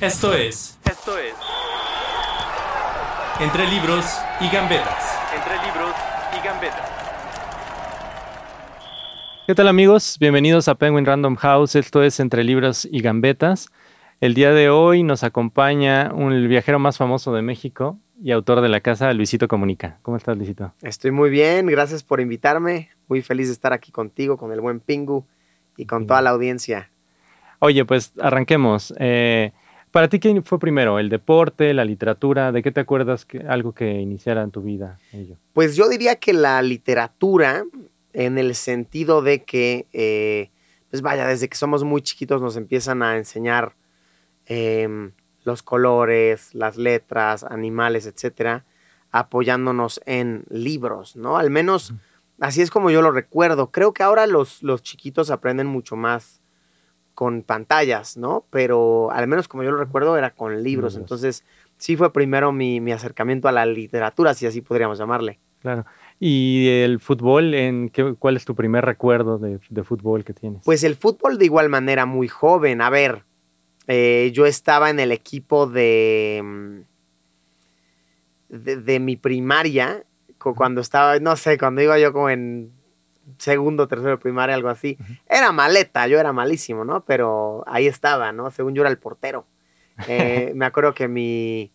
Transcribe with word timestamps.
Esto 0.00 0.32
es... 0.32 0.78
Esto 0.88 1.18
es... 1.18 1.34
Entre 3.40 3.66
libros 3.66 4.04
y 4.40 4.48
gambetas. 4.48 5.18
Entre 5.34 5.54
libros 5.66 5.92
y 6.38 6.46
gambetas. 6.46 6.88
¿Qué 9.44 9.56
tal 9.56 9.66
amigos? 9.66 10.16
Bienvenidos 10.20 10.68
a 10.68 10.76
Penguin 10.76 11.04
Random 11.04 11.34
House. 11.34 11.74
Esto 11.74 12.04
es 12.04 12.20
Entre 12.20 12.44
Libros 12.44 12.86
y 12.88 13.00
Gambetas. 13.00 13.70
El 14.20 14.34
día 14.34 14.52
de 14.52 14.70
hoy 14.70 15.02
nos 15.02 15.24
acompaña 15.24 16.12
un, 16.14 16.32
el 16.32 16.46
viajero 16.46 16.78
más 16.78 16.96
famoso 16.96 17.32
de 17.32 17.42
México 17.42 17.98
y 18.22 18.30
autor 18.30 18.60
de 18.60 18.68
la 18.68 18.78
casa, 18.78 19.12
Luisito 19.12 19.48
Comunica. 19.48 19.98
¿Cómo 20.02 20.16
estás, 20.16 20.36
Luisito? 20.36 20.74
Estoy 20.80 21.10
muy 21.10 21.28
bien, 21.28 21.66
gracias 21.66 22.04
por 22.04 22.20
invitarme. 22.20 22.90
Muy 23.08 23.20
feliz 23.20 23.48
de 23.48 23.52
estar 23.52 23.72
aquí 23.72 23.90
contigo, 23.90 24.36
con 24.36 24.52
el 24.52 24.60
buen 24.60 24.78
Pingu 24.78 25.26
y 25.76 25.86
con 25.86 26.06
toda 26.06 26.22
la 26.22 26.30
audiencia. 26.30 26.88
Oye, 27.58 27.84
pues 27.84 28.12
arranquemos. 28.20 28.94
Eh, 29.00 29.50
¿Para 29.90 30.08
ti 30.08 30.18
qué 30.18 30.42
fue 30.42 30.58
primero? 30.58 30.98
¿El 30.98 31.08
deporte, 31.08 31.72
la 31.74 31.84
literatura? 31.84 32.52
¿De 32.52 32.62
qué 32.62 32.70
te 32.70 32.80
acuerdas 32.80 33.24
que, 33.24 33.40
algo 33.40 33.72
que 33.72 34.00
iniciara 34.00 34.42
en 34.42 34.50
tu 34.50 34.62
vida? 34.62 34.98
Ello? 35.12 35.36
Pues 35.52 35.76
yo 35.76 35.88
diría 35.88 36.16
que 36.16 36.32
la 36.32 36.60
literatura, 36.62 37.64
en 38.12 38.38
el 38.38 38.54
sentido 38.54 39.22
de 39.22 39.44
que, 39.44 39.86
eh, 39.92 40.50
pues 40.90 41.02
vaya, 41.02 41.26
desde 41.26 41.48
que 41.48 41.56
somos 41.56 41.84
muy 41.84 42.02
chiquitos 42.02 42.42
nos 42.42 42.56
empiezan 42.56 43.02
a 43.02 43.16
enseñar 43.16 43.74
eh, 44.46 45.10
los 45.44 45.62
colores, 45.62 46.54
las 46.54 46.76
letras, 46.76 47.44
animales, 47.44 48.06
etcétera, 48.06 48.64
apoyándonos 49.10 50.00
en 50.04 50.44
libros, 50.50 51.16
¿no? 51.16 51.38
Al 51.38 51.50
menos 51.50 51.94
así 52.40 52.62
es 52.62 52.70
como 52.70 52.90
yo 52.90 53.02
lo 53.02 53.10
recuerdo. 53.10 53.70
Creo 53.70 53.92
que 53.92 54.02
ahora 54.02 54.26
los, 54.26 54.62
los 54.62 54.82
chiquitos 54.82 55.30
aprenden 55.30 55.66
mucho 55.66 55.96
más 55.96 56.40
con 57.18 57.42
pantallas, 57.42 58.16
¿no? 58.16 58.44
Pero 58.50 59.10
al 59.10 59.26
menos 59.26 59.48
como 59.48 59.64
yo 59.64 59.72
lo 59.72 59.78
recuerdo 59.78 60.16
era 60.16 60.30
con 60.30 60.62
libros. 60.62 60.94
Entonces, 60.94 61.42
sí 61.76 61.96
fue 61.96 62.12
primero 62.12 62.52
mi, 62.52 62.80
mi 62.80 62.92
acercamiento 62.92 63.48
a 63.48 63.52
la 63.52 63.66
literatura, 63.66 64.34
si 64.34 64.46
así 64.46 64.60
podríamos 64.60 64.98
llamarle. 65.00 65.40
Claro. 65.60 65.84
¿Y 66.20 66.68
el 66.68 67.00
fútbol? 67.00 67.54
En 67.54 67.88
qué, 67.88 68.14
¿Cuál 68.16 68.36
es 68.36 68.44
tu 68.44 68.54
primer 68.54 68.84
recuerdo 68.84 69.36
de, 69.38 69.58
de 69.68 69.82
fútbol 69.82 70.22
que 70.22 70.32
tienes? 70.32 70.62
Pues 70.64 70.84
el 70.84 70.94
fútbol 70.94 71.38
de 71.38 71.46
igual 71.46 71.68
manera 71.68 72.06
muy 72.06 72.28
joven. 72.28 72.80
A 72.82 72.88
ver, 72.88 73.24
eh, 73.88 74.30
yo 74.32 74.46
estaba 74.46 74.88
en 74.88 75.00
el 75.00 75.10
equipo 75.10 75.66
de, 75.66 76.40
mm, 76.44 76.78
de, 78.50 78.76
de 78.76 79.00
mi 79.00 79.16
primaria, 79.16 80.04
cu- 80.38 80.54
cuando 80.54 80.80
estaba, 80.80 81.18
no 81.18 81.34
sé, 81.34 81.58
cuando 81.58 81.82
iba 81.82 81.98
yo 81.98 82.12
como 82.12 82.30
en 82.30 82.70
segundo, 83.38 83.86
tercero 83.88 84.10
de 84.12 84.18
primaria, 84.18 84.54
algo 84.54 84.68
así. 84.68 84.98
Era 85.28 85.52
maleta, 85.52 86.06
yo 86.08 86.18
era 86.18 86.32
malísimo, 86.32 86.84
¿no? 86.84 87.04
Pero 87.04 87.62
ahí 87.66 87.86
estaba, 87.86 88.32
¿no? 88.32 88.50
Según 88.50 88.74
yo 88.74 88.82
era 88.82 88.90
el 88.90 88.98
portero. 88.98 89.46
Eh, 90.08 90.52
me 90.56 90.64
acuerdo 90.66 90.94
que 90.94 91.08
mi, 91.08 91.70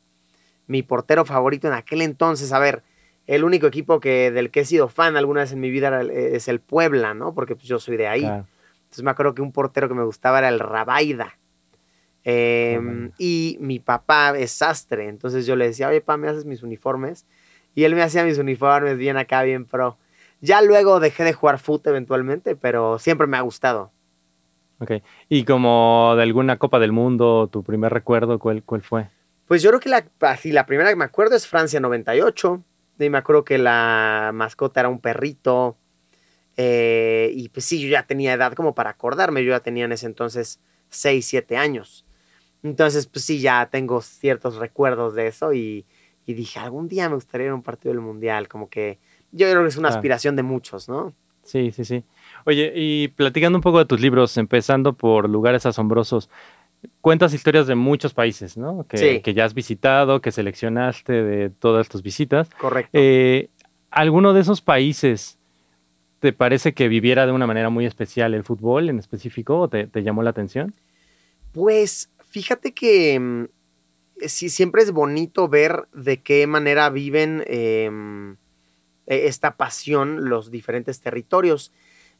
mi 0.67 0.81
portero 0.83 1.25
favorito 1.25 1.67
en 1.67 1.73
aquel 1.73 2.01
entonces, 2.01 2.51
a 2.53 2.59
ver, 2.59 2.83
el 3.27 3.43
único 3.43 3.67
equipo 3.67 3.99
que, 3.99 4.31
del 4.31 4.49
que 4.51 4.61
he 4.61 4.65
sido 4.65 4.89
fan 4.89 5.15
alguna 5.15 5.41
vez 5.41 5.51
en 5.51 5.59
mi 5.59 5.69
vida 5.69 5.87
era 5.87 6.01
el- 6.01 6.09
es 6.11 6.47
el 6.47 6.59
Puebla, 6.59 7.13
¿no? 7.13 7.33
Porque 7.33 7.55
pues, 7.55 7.67
yo 7.67 7.79
soy 7.79 7.97
de 7.97 8.07
ahí. 8.07 8.21
Claro. 8.21 8.47
Entonces 8.83 9.03
me 9.03 9.11
acuerdo 9.11 9.33
que 9.35 9.41
un 9.41 9.51
portero 9.51 9.87
que 9.87 9.93
me 9.95 10.03
gustaba 10.03 10.39
era 10.39 10.49
el 10.49 10.59
Rabaida. 10.59 11.37
Eh, 12.25 12.77
Rabaida. 12.81 13.13
y 13.17 13.57
mi 13.59 13.79
papá 13.79 14.33
es 14.37 14.51
sastre, 14.51 15.09
entonces 15.09 15.45
yo 15.45 15.55
le 15.55 15.65
decía, 15.67 15.89
oye, 15.89 15.99
papá, 16.01 16.17
¿me 16.17 16.29
haces 16.29 16.45
mis 16.45 16.63
uniformes? 16.63 17.25
Y 17.75 17.83
él 17.83 17.95
me 17.95 18.01
hacía 18.03 18.23
mis 18.23 18.37
uniformes 18.37 18.97
bien 18.97 19.17
acá, 19.17 19.43
bien 19.43 19.65
pro. 19.65 19.97
Ya 20.43 20.61
luego 20.61 20.99
dejé 20.99 21.23
de 21.23 21.33
jugar 21.33 21.57
fútbol 21.59 21.93
eventualmente, 21.93 22.55
pero 22.57 22.99
siempre 22.99 23.27
me 23.27 23.37
ha 23.37 23.41
gustado. 23.41 23.93
Ok. 24.79 24.91
¿Y 25.29 25.45
como 25.45 26.13
de 26.17 26.23
alguna 26.23 26.57
Copa 26.59 26.79
del 26.79 26.91
Mundo, 26.91 27.47
tu 27.51 27.63
primer 27.63 27.93
recuerdo, 27.93 28.39
cuál, 28.39 28.63
cuál 28.63 28.81
fue? 28.81 29.09
Pues 29.45 29.61
yo 29.61 29.69
creo 29.69 29.79
que 29.79 29.89
la, 29.89 30.05
así, 30.21 30.51
la 30.51 30.65
primera 30.65 30.89
que 30.89 30.95
me 30.95 31.05
acuerdo 31.05 31.35
es 31.35 31.47
Francia 31.47 31.79
98. 31.79 32.63
Y 32.99 33.09
me 33.09 33.17
acuerdo 33.17 33.43
que 33.45 33.57
la 33.57 34.31
mascota 34.33 34.81
era 34.81 34.89
un 34.89 34.99
perrito. 35.01 35.77
eh, 36.57 37.31
y 37.35 37.49
pues 37.49 37.65
sí, 37.65 37.81
yo 37.81 37.89
ya 37.89 38.05
tenía 38.07 38.33
edad 38.33 38.53
como 38.53 38.75
para 38.75 38.91
acordarme. 38.91 39.43
Yo 39.45 39.51
ya 39.51 39.61
tenía 39.61 39.85
en 39.85 39.91
ese 39.93 40.05
entonces 40.07 40.59
6, 40.89 41.25
7 41.27 41.57
años. 41.57 42.05
Entonces, 42.63 43.07
pues 43.07 43.25
sí, 43.25 43.41
ya 43.41 43.69
tengo 43.71 44.01
ciertos 44.01 44.55
recuerdos 44.57 45.15
de 45.15 45.27
eso. 45.27 45.53
Y, 45.53 45.85
y 46.25 46.33
dije, 46.33 46.59
algún 46.59 46.87
día 46.87 47.09
me 47.09 47.15
gustaría 47.15 47.47
ir 47.47 47.51
a 47.51 47.55
un 47.55 47.63
partido 47.63 47.93
del 47.93 48.01
Mundial. 48.01 48.47
Como 48.47 48.69
que 48.69 48.99
yo 49.33 49.49
creo 49.49 49.61
que 49.63 49.67
es 49.69 49.75
una 49.77 49.89
Claro. 49.89 49.99
aspiración 49.99 50.35
de 50.37 50.43
muchos, 50.43 50.87
¿no? 50.87 51.13
Sí, 51.43 51.71
sí, 51.71 51.83
sí. 51.83 52.03
Oye, 52.45 52.71
y 52.73 53.09
platicando 53.09 53.57
un 53.57 53.61
poco 53.61 53.79
de 53.79 53.85
tus 53.85 53.99
libros, 53.99 54.37
empezando 54.37 54.93
por 54.93 55.29
Lugares 55.29 55.65
Asombrosos, 55.65 56.29
cuentas 57.01 57.33
historias 57.33 57.67
de 57.67 57.75
muchos 57.75 58.13
países, 58.13 58.55
¿no? 58.57 58.85
Que, 58.87 58.97
Sí. 58.97 59.21
que 59.21 59.33
ya 59.33 59.43
has 59.43 59.53
visitado, 59.53 60.21
que 60.21 60.31
seleccionaste 60.31 61.11
de 61.11 61.49
todas 61.49 61.89
tus 61.89 62.01
visitas. 62.01 62.49
Correcto. 62.57 62.91
Eh, 62.93 63.49
¿Alguno 63.91 64.33
de 64.33 64.39
esos 64.41 64.61
países 64.61 65.37
te 66.19 66.31
parece 66.31 66.73
que 66.73 66.87
viviera 66.87 67.25
de 67.25 67.33
una 67.33 67.45
manera 67.47 67.69
muy 67.69 67.85
especial 67.85 68.33
el 68.33 68.43
fútbol 68.45 68.89
en 68.89 68.99
específico 68.99 69.59
o 69.59 69.67
te, 69.67 69.87
te 69.87 70.01
llamó 70.03 70.23
la 70.23 70.29
atención? 70.29 70.73
Pues 71.51 72.09
fíjate 72.29 72.73
que 72.73 73.19
mm, 73.19 73.45
sí, 74.25 74.49
siempre 74.49 74.81
es 74.81 74.91
bonito 74.91 75.47
ver 75.49 75.87
de 75.93 76.21
qué 76.21 76.47
manera 76.47 76.89
viven 76.89 77.43
em, 77.47 78.37
esta 79.07 79.57
pasión 79.57 80.29
los 80.29 80.51
diferentes 80.51 81.01
territorios. 81.01 81.71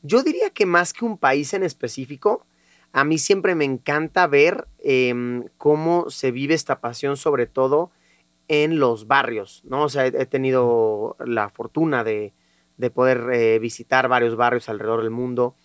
Yo 0.02 0.24
diría 0.24 0.50
que 0.50 0.66
más 0.66 0.94
que 0.94 1.06
un 1.06 1.18
país 1.18 1.54
en 1.54 1.64
específico, 1.64 2.46
a 2.92 3.04
mí 3.04 3.18
siempre 3.18 3.56
me 3.56 3.66
encanta 3.66 4.28
ver 4.28 4.68
em, 4.80 5.46
cómo 5.58 6.10
se 6.10 6.32
vive 6.32 6.54
esta 6.54 6.80
pasión, 6.82 7.18
sobre 7.18 7.48
todo 7.48 7.92
en 8.48 8.80
los 8.80 9.08
barrios, 9.08 9.64
¿no? 9.66 9.84
O 9.84 9.90
sea, 9.90 10.06
he, 10.06 10.10
he 10.10 10.26
tenido 10.26 11.16
la 11.26 11.50
fortuna 11.50 12.04
de, 12.04 12.34
de 12.78 12.90
poder 12.90 13.30
eh, 13.34 13.60
visitar 13.60 14.08
varios 14.08 14.36
barrios 14.36 14.70
alrededor 14.70 15.02
del 15.02 15.12
mundo. 15.12 15.56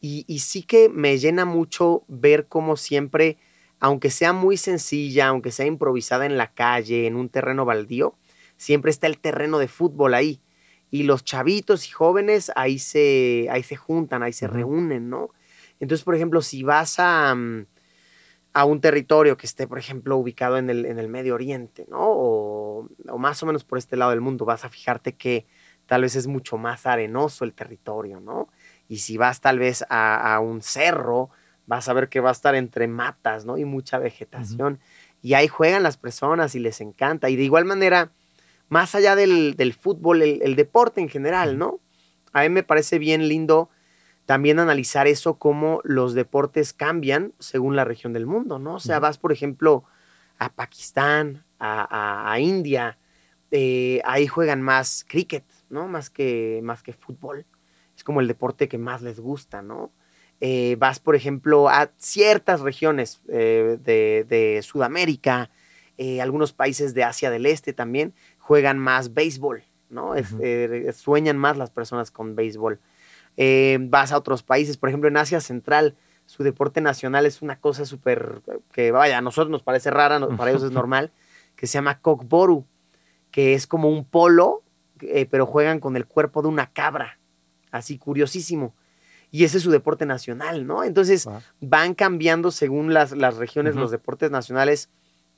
Y, 0.00 0.24
y 0.28 0.40
sí 0.40 0.62
que 0.62 0.88
me 0.88 1.18
llena 1.18 1.44
mucho 1.44 2.04
ver 2.08 2.46
cómo 2.46 2.76
siempre, 2.76 3.38
aunque 3.80 4.10
sea 4.10 4.32
muy 4.32 4.56
sencilla, 4.56 5.28
aunque 5.28 5.50
sea 5.50 5.66
improvisada 5.66 6.26
en 6.26 6.36
la 6.36 6.52
calle, 6.52 7.06
en 7.06 7.16
un 7.16 7.28
terreno 7.28 7.64
baldío, 7.64 8.14
siempre 8.56 8.90
está 8.90 9.06
el 9.06 9.18
terreno 9.18 9.58
de 9.58 9.68
fútbol 9.68 10.14
ahí. 10.14 10.40
Y 10.90 11.02
los 11.02 11.24
chavitos 11.24 11.86
y 11.88 11.90
jóvenes 11.90 12.50
ahí 12.56 12.78
se, 12.78 13.48
ahí 13.50 13.62
se 13.62 13.76
juntan, 13.76 14.22
ahí 14.22 14.32
se 14.32 14.46
reúnen, 14.46 15.10
¿no? 15.10 15.30
Entonces, 15.80 16.04
por 16.04 16.14
ejemplo, 16.14 16.42
si 16.42 16.62
vas 16.62 16.98
a, 16.98 17.34
mm, 17.34 17.66
a 18.54 18.64
un 18.64 18.80
territorio 18.80 19.36
que 19.36 19.46
esté, 19.46 19.66
por 19.66 19.78
ejemplo, 19.78 20.16
ubicado 20.16 20.58
en 20.58 20.70
el, 20.70 20.86
en 20.86 20.98
el 20.98 21.08
Medio 21.08 21.34
Oriente, 21.34 21.86
¿no? 21.88 22.00
O, 22.00 22.88
o 23.08 23.18
más 23.18 23.42
o 23.42 23.46
menos 23.46 23.64
por 23.64 23.78
este 23.78 23.96
lado 23.96 24.10
del 24.10 24.20
mundo, 24.20 24.44
vas 24.44 24.64
a 24.64 24.70
fijarte 24.70 25.14
que 25.14 25.46
tal 25.86 26.02
vez 26.02 26.16
es 26.16 26.26
mucho 26.26 26.58
más 26.58 26.86
arenoso 26.86 27.44
el 27.44 27.54
territorio, 27.54 28.20
¿no? 28.20 28.48
Y 28.88 28.98
si 28.98 29.16
vas 29.16 29.40
tal 29.40 29.58
vez 29.58 29.84
a, 29.88 30.34
a 30.34 30.40
un 30.40 30.62
cerro, 30.62 31.30
vas 31.66 31.88
a 31.88 31.92
ver 31.92 32.08
que 32.08 32.20
va 32.20 32.30
a 32.30 32.32
estar 32.32 32.54
entre 32.54 32.88
matas, 32.88 33.44
¿no? 33.44 33.58
Y 33.58 33.64
mucha 33.64 33.98
vegetación. 33.98 34.80
Y 35.22 35.34
ahí 35.34 35.48
juegan 35.48 35.82
las 35.82 35.96
personas 35.96 36.54
y 36.54 36.60
les 36.60 36.80
encanta. 36.80 37.28
Y 37.30 37.36
de 37.36 37.44
igual 37.44 37.64
manera, 37.64 38.12
más 38.68 38.94
allá 38.94 39.16
del, 39.16 39.54
del 39.56 39.72
fútbol, 39.74 40.22
el, 40.22 40.42
el 40.42 40.56
deporte 40.56 41.00
en 41.00 41.08
general, 41.08 41.58
¿no? 41.58 41.80
A 42.32 42.42
mí 42.42 42.48
me 42.50 42.62
parece 42.62 42.98
bien 42.98 43.28
lindo 43.28 43.70
también 44.26 44.58
analizar 44.58 45.06
eso, 45.06 45.38
cómo 45.38 45.80
los 45.84 46.14
deportes 46.14 46.72
cambian 46.74 47.32
según 47.38 47.76
la 47.76 47.84
región 47.84 48.12
del 48.12 48.26
mundo, 48.26 48.58
¿no? 48.58 48.74
O 48.74 48.80
sea, 48.80 49.00
vas, 49.00 49.16
por 49.18 49.32
ejemplo, 49.32 49.84
a 50.38 50.52
Pakistán, 50.54 51.44
a, 51.58 51.82
a- 52.28 52.32
a 52.32 52.38
India, 52.40 52.98
eh, 53.50 54.02
ahí 54.04 54.26
juegan 54.26 54.60
más 54.62 55.04
cricket, 55.08 55.44
¿no? 55.70 55.88
Más 55.88 56.10
que, 56.10 56.60
más 56.62 56.82
que 56.82 56.92
fútbol. 56.92 57.46
Es 57.96 58.04
como 58.04 58.20
el 58.20 58.28
deporte 58.28 58.68
que 58.68 58.76
más 58.78 59.00
les 59.02 59.18
gusta, 59.18 59.62
¿no? 59.62 59.92
Eh, 60.40 60.76
vas, 60.78 61.00
por 61.00 61.16
ejemplo, 61.16 61.68
a 61.68 61.90
ciertas 61.96 62.60
regiones 62.60 63.22
eh, 63.28 63.78
de, 63.82 64.24
de 64.28 64.62
Sudamérica, 64.62 65.50
algunos 66.22 66.52
países 66.52 66.94
de 66.94 67.02
Asia 67.02 67.28
del 67.28 67.44
Este 67.44 67.72
también 67.72 68.14
juegan 68.48 68.78
más 68.78 69.12
béisbol, 69.12 69.62
¿no? 69.90 70.14
Es- 70.14 70.34
eh, 70.40 70.90
sueñan 70.94 71.36
más 71.36 71.58
las 71.58 71.70
personas 71.70 72.10
con 72.10 72.34
béisbol. 72.34 72.80
Eh, 73.36 73.76
vas 73.82 74.10
a 74.10 74.16
otros 74.16 74.42
países, 74.42 74.78
por 74.78 74.88
ejemplo, 74.88 75.08
en 75.08 75.18
Asia 75.18 75.40
Central 75.40 75.94
su 76.24 76.42
deporte 76.42 76.80
nacional 76.82 77.24
es 77.26 77.40
una 77.42 77.58
cosa 77.58 77.84
súper, 77.86 78.42
que 78.72 78.90
vaya, 78.90 79.16
a 79.18 79.20
nosotros 79.22 79.50
nos 79.50 79.62
parece 79.62 79.90
rara, 79.90 80.18
no- 80.18 80.36
para 80.36 80.50
ellos 80.50 80.62
es 80.62 80.70
normal, 80.82 81.10
que 81.56 81.66
se 81.66 81.74
llama 81.74 82.00
Kokboru, 82.00 82.64
que 83.30 83.52
es 83.54 83.66
como 83.66 83.88
un 83.90 84.04
polo, 84.04 84.62
eh, 85.00 85.26
pero 85.30 85.44
juegan 85.46 85.78
con 85.80 85.96
el 85.96 86.06
cuerpo 86.06 86.40
de 86.42 86.48
una 86.48 86.70
cabra, 86.72 87.18
así 87.70 87.96
curiosísimo. 87.98 88.74
Y 89.30 89.44
ese 89.44 89.58
es 89.58 89.62
su 89.62 89.70
deporte 89.70 90.04
nacional, 90.06 90.66
¿no? 90.66 90.84
Entonces 90.84 91.26
van 91.60 91.94
cambiando 91.94 92.50
según 92.50 92.92
las, 92.94 93.12
las 93.12 93.36
regiones, 93.36 93.74
los 93.82 93.90
deportes 93.90 94.30
nacionales 94.30 94.88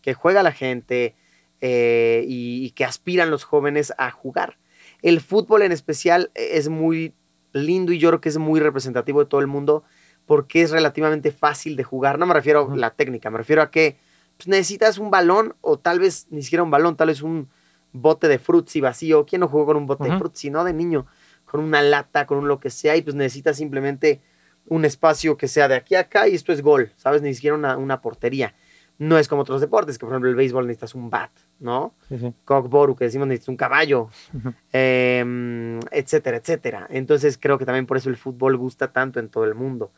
que 0.02 0.14
juega 0.14 0.42
la 0.44 0.52
gente 0.52 1.14
eh, 1.60 2.24
y, 2.26 2.64
y 2.64 2.70
que 2.70 2.84
aspiran 2.84 3.30
los 3.30 3.44
jóvenes 3.44 3.92
a 3.98 4.10
jugar. 4.10 4.58
El 5.02 5.20
fútbol 5.20 5.62
en 5.62 5.72
especial 5.72 6.30
es 6.34 6.68
muy 6.68 7.14
lindo 7.52 7.92
y 7.92 7.98
yo 7.98 8.08
creo 8.08 8.20
que 8.20 8.28
es 8.28 8.38
muy 8.38 8.60
representativo 8.60 9.20
de 9.20 9.26
todo 9.26 9.40
el 9.40 9.46
mundo 9.46 9.84
porque 10.26 10.62
es 10.62 10.70
relativamente 10.70 11.32
fácil 11.32 11.76
de 11.76 11.84
jugar. 11.84 12.18
No 12.18 12.26
me 12.26 12.34
refiero 12.34 12.70
a 12.70 12.76
la 12.76 12.90
técnica, 12.90 13.30
me 13.30 13.38
refiero 13.38 13.62
a 13.62 13.70
que 13.70 13.98
pues, 14.36 14.48
necesitas 14.48 14.98
un 14.98 15.10
balón 15.10 15.56
o 15.60 15.78
tal 15.78 15.98
vez 15.98 16.26
ni 16.30 16.42
siquiera 16.42 16.62
un 16.62 16.70
balón, 16.70 16.96
tal 16.96 17.08
vez 17.08 17.22
un 17.22 17.48
bote 17.92 18.28
de 18.28 18.38
frutzi 18.38 18.80
vacío. 18.80 19.26
¿Quién 19.26 19.40
no 19.40 19.48
jugó 19.48 19.66
con 19.66 19.76
un 19.76 19.86
bote 19.86 20.04
de 20.04 20.16
frutzi, 20.18 20.50
no? 20.50 20.64
De 20.64 20.72
niño, 20.72 21.06
con 21.44 21.60
una 21.60 21.82
lata, 21.82 22.26
con 22.26 22.38
un 22.38 22.48
lo 22.48 22.60
que 22.60 22.70
sea 22.70 22.96
y 22.96 23.02
pues 23.02 23.16
necesitas 23.16 23.56
simplemente 23.56 24.20
un 24.66 24.84
espacio 24.84 25.36
que 25.36 25.48
sea 25.48 25.66
de 25.66 25.74
aquí 25.74 25.96
a 25.96 26.00
acá 26.00 26.28
y 26.28 26.34
esto 26.34 26.52
es 26.52 26.62
gol, 26.62 26.92
¿sabes? 26.96 27.22
Ni 27.22 27.34
siquiera 27.34 27.56
una, 27.56 27.76
una 27.76 28.00
portería. 28.00 28.54
No 29.00 29.16
es 29.18 29.28
como 29.28 29.42
otros 29.42 29.62
deportes, 29.62 29.96
que 29.96 30.04
por 30.04 30.12
ejemplo 30.12 30.28
el 30.28 30.36
béisbol 30.36 30.66
necesitas 30.66 30.94
un 30.94 31.08
bat, 31.08 31.30
¿no? 31.58 31.94
Sí, 32.08 32.18
sí. 32.18 32.34
Cockboru, 32.44 32.94
que 32.96 33.04
decimos 33.06 33.26
necesitas 33.28 33.48
un 33.48 33.56
caballo, 33.56 34.10
em, 34.72 35.80
etcétera, 35.90 36.36
etcétera. 36.36 36.86
Entonces 36.90 37.38
creo 37.38 37.58
que 37.58 37.64
también 37.64 37.86
por 37.86 37.96
eso 37.96 38.08
el 38.10 38.16
fútbol 38.16 38.56
gusta 38.56 38.92
tanto 38.92 39.18
en 39.18 39.28
todo 39.28 39.44
el 39.44 39.54
mundo. 39.54 39.90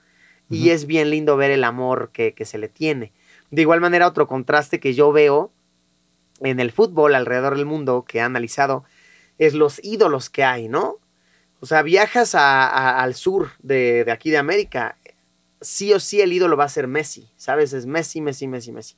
Y 0.51 0.71
es 0.71 0.87
bien 0.87 1.11
lindo 1.11 1.37
ver 1.37 1.51
el 1.51 1.65
amor 1.65 2.11
que, 2.13 2.33
que 2.35 2.45
se 2.45 2.59
le 2.59 2.69
tiene. 2.69 3.13
De 3.51 3.63
igual 3.63 3.81
manera, 3.81 4.07
otro 4.07 4.27
contraste 4.27 4.81
que 4.81 4.93
yo 4.95 5.11
veo 5.11 5.51
en 6.41 6.61
el 6.61 6.73
fútbol 6.73 7.15
alrededor 7.15 7.57
del 7.57 7.65
mundo 7.67 8.05
que 8.07 8.19
he 8.19 8.21
analizado 8.21 8.85
es 9.39 9.55
los 9.55 9.83
ídolos 9.83 10.29
que 10.31 10.45
hay, 10.45 10.69
¿no? 10.69 10.99
O 11.61 11.67
sea, 11.67 11.83
viajas 11.83 12.35
a- 12.35 12.67
a- 12.69 13.03
al 13.03 13.15
sur 13.15 13.51
de, 13.61 14.05
de 14.05 14.13
aquí 14.13 14.31
de 14.31 14.39
América, 14.39 14.99
sí 15.63 15.93
o 15.93 16.01
sí 16.01 16.21
el 16.21 16.33
ídolo 16.33 16.57
va 16.57 16.65
a 16.65 16.69
ser 16.69 16.87
Messi, 16.89 17.31
¿sabes? 17.37 17.73
Es 17.73 17.87
Messi, 17.87 18.21
Messi, 18.21 18.47
Messi, 18.49 18.73
Messi. 18.73 18.97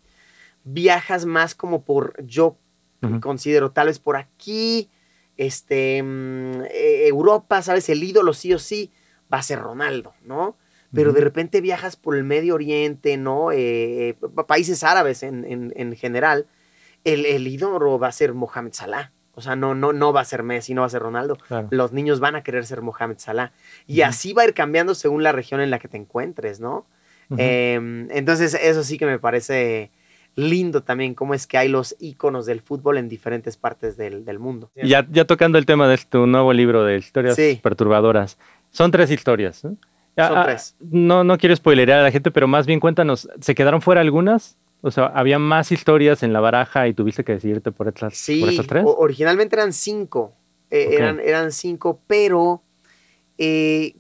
Viajas 0.65 1.27
más 1.27 1.55
como 1.55 1.85
por, 1.85 2.15
yo 2.27 2.57
considero, 3.21 3.71
tal 3.71 3.89
vez 3.89 3.99
por 3.99 4.17
aquí, 4.17 4.91
este, 5.37 6.03
mm, 6.03 6.63
eh, 6.71 7.07
Europa, 7.09 7.61
¿sabes? 7.63 7.89
El 7.91 8.03
ídolo 8.03 8.33
sí 8.33 8.55
o 8.55 8.59
sí 8.59 8.91
va 9.33 9.39
a 9.39 9.43
ser 9.43 9.59
Ronaldo, 9.61 10.15
¿no? 10.25 10.57
Pero 10.93 11.13
de 11.13 11.21
repente 11.25 11.61
viajas 11.61 11.97
por 11.97 12.17
el 12.17 12.25
Medio 12.25 12.55
Oriente, 12.55 13.17
¿no? 13.17 13.51
Eh, 13.53 14.11
eh, 14.11 14.15
pa- 14.35 14.47
países 14.47 14.85
árabes 14.85 15.23
en, 15.23 15.45
en- 15.45 15.73
en 15.77 15.95
general, 15.97 16.47
el, 17.05 17.27
el 17.27 17.47
ídolo 17.49 17.99
va 17.99 18.09
a 18.09 18.13
ser 18.13 18.33
Mohamed 18.33 18.73
Salah. 18.73 19.13
O 19.35 19.41
sea, 19.41 19.57
no, 19.57 19.75
no, 19.75 19.93
no 19.93 20.13
va 20.13 20.21
a 20.21 20.25
ser 20.25 20.43
Messi, 20.43 20.75
no 20.75 20.83
va 20.83 20.87
a 20.87 20.91
ser 20.91 21.03
Ronaldo. 21.03 21.37
Claro. 21.37 21.69
Los 21.71 21.93
niños 21.93 22.21
van 22.21 22.37
a 22.37 22.43
querer 22.43 22.65
ser 22.67 22.83
Mohamed 22.83 23.19
Salah. 23.19 23.53
Y 23.87 24.03
así 24.03 24.33
va 24.33 24.43
a 24.43 24.47
ir 24.47 24.55
cambiando 24.55 24.95
según 24.95 25.23
la 25.23 25.33
región 25.33 25.61
en 25.61 25.71
la 25.71 25.79
que 25.79 25.89
te 25.89 25.97
encuentres, 25.97 26.61
¿no? 26.61 26.87
Em, 27.37 28.09
entonces, 28.11 28.55
eso 28.55 28.85
sí 28.85 28.99
que 28.99 29.07
me 29.07 29.19
parece 29.19 29.91
lindo 30.37 30.83
también, 30.83 31.15
cómo 31.15 31.33
es 31.35 31.47
que 31.47 31.59
hay 31.59 31.69
los 31.69 31.97
íconos 32.01 32.45
del 32.47 32.61
fútbol 32.61 32.99
en 32.99 33.09
diferentes 33.09 33.57
partes 33.57 33.97
del, 33.97 34.25
del 34.25 34.39
mundo. 34.39 34.71
Y 34.75 34.89
Ya, 34.89 35.07
ya 35.11 35.25
tocando 35.25 35.59
el 35.59 35.67
tema 35.67 35.89
de 35.89 35.97
tu 35.99 36.27
nuevo 36.27 36.53
libro 36.53 36.85
de 36.85 36.97
historias 36.97 37.37
Sí. 37.37 37.61
perturbadoras, 37.63 38.37
son 38.71 38.91
tres 38.91 39.11
historias. 39.11 39.65
¿no? 39.65 39.77
Ya, 40.17 40.29
Son 40.29 40.39
ah, 40.39 40.45
tres. 40.45 40.77
No, 40.81 41.25
no 41.25 41.39
quiero 41.39 41.55
spoilerear 41.55 42.01
a 42.01 42.03
la 42.03 42.11
gente, 42.11 42.31
pero 42.31 42.49
más 42.49 42.67
bien 42.67 42.81
cuéntanos, 42.81 43.29
¿se 43.41 43.55
quedaron 43.55 43.81
fuera 43.81 44.01
algunas? 44.01 44.57
O 44.87 44.91
sea, 44.91 45.07
¿había 45.07 45.39
más 45.39 45.73
historias 45.73 46.23
en 46.23 46.35
la 46.35 46.41
baraja 46.41 46.87
y 46.89 46.93
tuviste 46.93 47.25
que 47.25 47.33
decidirte 47.33 47.73
por 47.73 47.89
estas, 47.89 48.15
Sí, 48.15 48.41
por 48.41 48.51
estas 48.51 48.67
tres? 48.67 48.85
originalmente 48.87 49.57
eran 49.57 49.73
cinco. 49.73 50.35
eh, 50.71 50.85
Ok. 50.89 50.93
eran, 50.95 51.21
eran 51.21 51.53
cinco, 51.53 52.01
pero 52.07 52.63
eh, 53.39 53.95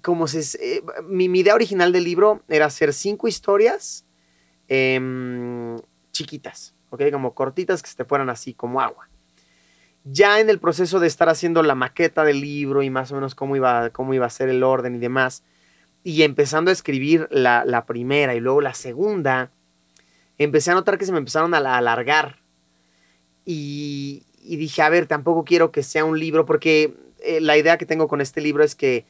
como 0.00 0.26
se, 0.28 0.40
eh, 0.78 0.82
mi, 1.06 1.28
mi 1.28 1.40
idea 1.40 1.54
original 1.54 1.92
del 1.92 2.04
libro 2.04 2.42
era 2.48 2.64
hacer 2.66 2.94
cinco 2.94 3.28
historias 3.28 4.06
em, 4.68 5.76
chiquitas, 6.12 6.74
¿ok? 6.90 7.02
Como 7.12 7.34
cortitas 7.34 7.82
que 7.82 7.90
se 7.90 7.96
te 7.96 8.04
fueran 8.06 8.30
así 8.30 8.54
como 8.54 8.80
agua. 8.80 9.08
Ya 10.04 10.40
en 10.40 10.48
el 10.48 10.58
proceso 10.58 11.00
de 11.00 11.06
estar 11.06 11.28
haciendo 11.28 11.62
la 11.62 11.74
maqueta 11.74 12.24
del 12.24 12.40
libro 12.40 12.82
y 12.82 12.88
más 12.88 13.12
o 13.12 13.16
menos 13.16 13.34
cómo 13.34 13.56
iba, 13.56 13.90
cómo 13.90 14.14
iba 14.14 14.24
a 14.26 14.30
ser 14.30 14.48
el 14.48 14.62
orden 14.62 14.94
y 14.94 14.98
demás, 14.98 15.42
y 16.02 16.22
empezando 16.22 16.70
a 16.70 16.72
escribir 16.72 17.28
la, 17.30 17.64
la 17.66 17.84
primera 17.84 18.34
y 18.34 18.40
luego 18.40 18.62
la 18.62 18.72
segunda, 18.72 19.50
empecé 20.44 20.70
a 20.70 20.74
notar 20.74 20.98
que 20.98 21.06
se 21.06 21.12
me 21.12 21.18
empezaron 21.18 21.54
a 21.54 21.60
la- 21.60 21.76
alargar. 21.76 22.36
Y, 23.44 24.24
y 24.42 24.56
dije, 24.56 24.82
a 24.82 24.88
ver, 24.88 25.06
tampoco 25.06 25.44
quiero 25.44 25.72
que 25.72 25.82
sea 25.82 26.04
un 26.04 26.18
libro, 26.18 26.46
porque 26.46 26.94
eh, 27.20 27.40
la 27.40 27.56
idea 27.56 27.78
que 27.78 27.86
tengo 27.86 28.08
con 28.08 28.20
este 28.20 28.40
libro 28.40 28.62
es 28.64 28.74
que 28.74 29.06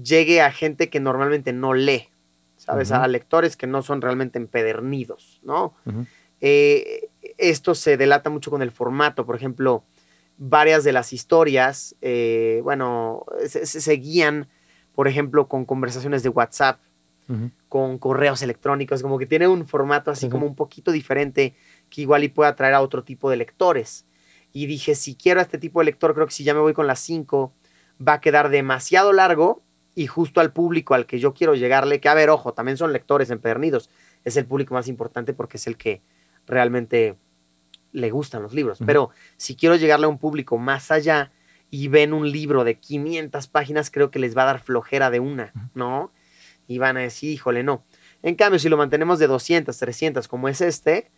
llegue 0.00 0.40
a 0.40 0.50
gente 0.52 0.88
que 0.88 1.00
normalmente 1.00 1.52
no 1.52 1.74
lee, 1.74 2.08
¿sabes? 2.56 2.90
A 2.92 3.06
lectores 3.08 3.56
que 3.56 3.66
no 3.66 3.82
son 3.82 4.00
realmente 4.00 4.38
empedernidos, 4.38 5.40
¿no? 5.42 5.74
Eh, 6.40 7.08
esto 7.38 7.74
se 7.74 7.96
delata 7.96 8.30
mucho 8.30 8.50
con 8.50 8.62
el 8.62 8.70
formato, 8.72 9.26
por 9.26 9.36
ejemplo, 9.36 9.84
varias 10.38 10.82
de 10.82 10.92
las 10.92 11.12
historias, 11.12 11.94
eh, 12.00 12.60
bueno, 12.64 13.24
se, 13.46 13.66
se- 13.66 13.80
se 13.80 13.92
guían, 13.94 14.48
por 14.94 15.06
ejemplo, 15.06 15.46
con 15.46 15.64
conversaciones 15.64 16.22
de 16.22 16.30
WhatsApp, 16.30 16.80
Con 17.68 17.98
correos 17.98 18.42
electrónicos, 18.42 19.00
como 19.02 19.18
que 19.18 19.26
tiene 19.26 19.48
un 19.48 19.66
formato 19.66 20.10
así 20.10 20.28
como 20.28 20.46
un 20.46 20.54
poquito 20.54 20.92
diferente 20.92 21.54
que 21.88 22.02
igual 22.02 22.24
y 22.24 22.28
puede 22.28 22.50
atraer 22.50 22.74
a 22.74 22.82
otro 22.82 23.04
tipo 23.04 23.30
de 23.30 23.36
lectores. 23.36 24.04
Y 24.52 24.66
dije, 24.66 24.94
si 24.94 25.14
quiero 25.14 25.40
a 25.40 25.42
este 25.42 25.56
tipo 25.56 25.80
de 25.80 25.86
lector, 25.86 26.14
creo 26.14 26.26
que 26.26 26.32
si 26.32 26.44
ya 26.44 26.52
me 26.52 26.60
voy 26.60 26.74
con 26.74 26.86
las 26.86 27.00
cinco, 27.00 27.54
va 28.06 28.14
a 28.14 28.20
quedar 28.20 28.50
demasiado 28.50 29.12
largo 29.12 29.62
y 29.94 30.06
justo 30.06 30.40
al 30.40 30.52
público 30.52 30.94
al 30.94 31.06
que 31.06 31.18
yo 31.18 31.34
quiero 31.34 31.54
llegarle, 31.54 32.00
que 32.00 32.08
a 32.08 32.14
ver, 32.14 32.30
ojo, 32.30 32.52
también 32.52 32.76
son 32.76 32.92
lectores 32.92 33.30
empedernidos, 33.30 33.90
es 34.24 34.36
el 34.36 34.46
público 34.46 34.74
más 34.74 34.88
importante 34.88 35.32
porque 35.32 35.56
es 35.56 35.66
el 35.66 35.76
que 35.76 36.02
realmente 36.46 37.16
le 37.92 38.10
gustan 38.10 38.42
los 38.42 38.54
libros. 38.54 38.78
Pero 38.84 39.10
si 39.36 39.54
quiero 39.54 39.76
llegarle 39.76 40.06
a 40.06 40.08
un 40.08 40.18
público 40.18 40.58
más 40.58 40.90
allá 40.90 41.30
y 41.70 41.88
ven 41.88 42.12
un 42.12 42.30
libro 42.30 42.64
de 42.64 42.78
500 42.78 43.46
páginas, 43.48 43.90
creo 43.90 44.10
que 44.10 44.18
les 44.18 44.36
va 44.36 44.42
a 44.42 44.46
dar 44.46 44.60
flojera 44.60 45.10
de 45.10 45.20
una, 45.20 45.52
¿no? 45.74 46.10
Y 46.68 46.78
van 46.78 46.96
a 46.96 47.00
decir, 47.00 47.30
híjole, 47.32 47.62
no. 47.62 47.84
En 48.22 48.34
cambio, 48.36 48.58
si 48.58 48.68
lo 48.68 48.76
mantenemos 48.76 49.18
de 49.18 49.26
200, 49.26 49.76
300, 49.78 50.28
como 50.28 50.48
es 50.48 50.60
este, 50.60 51.10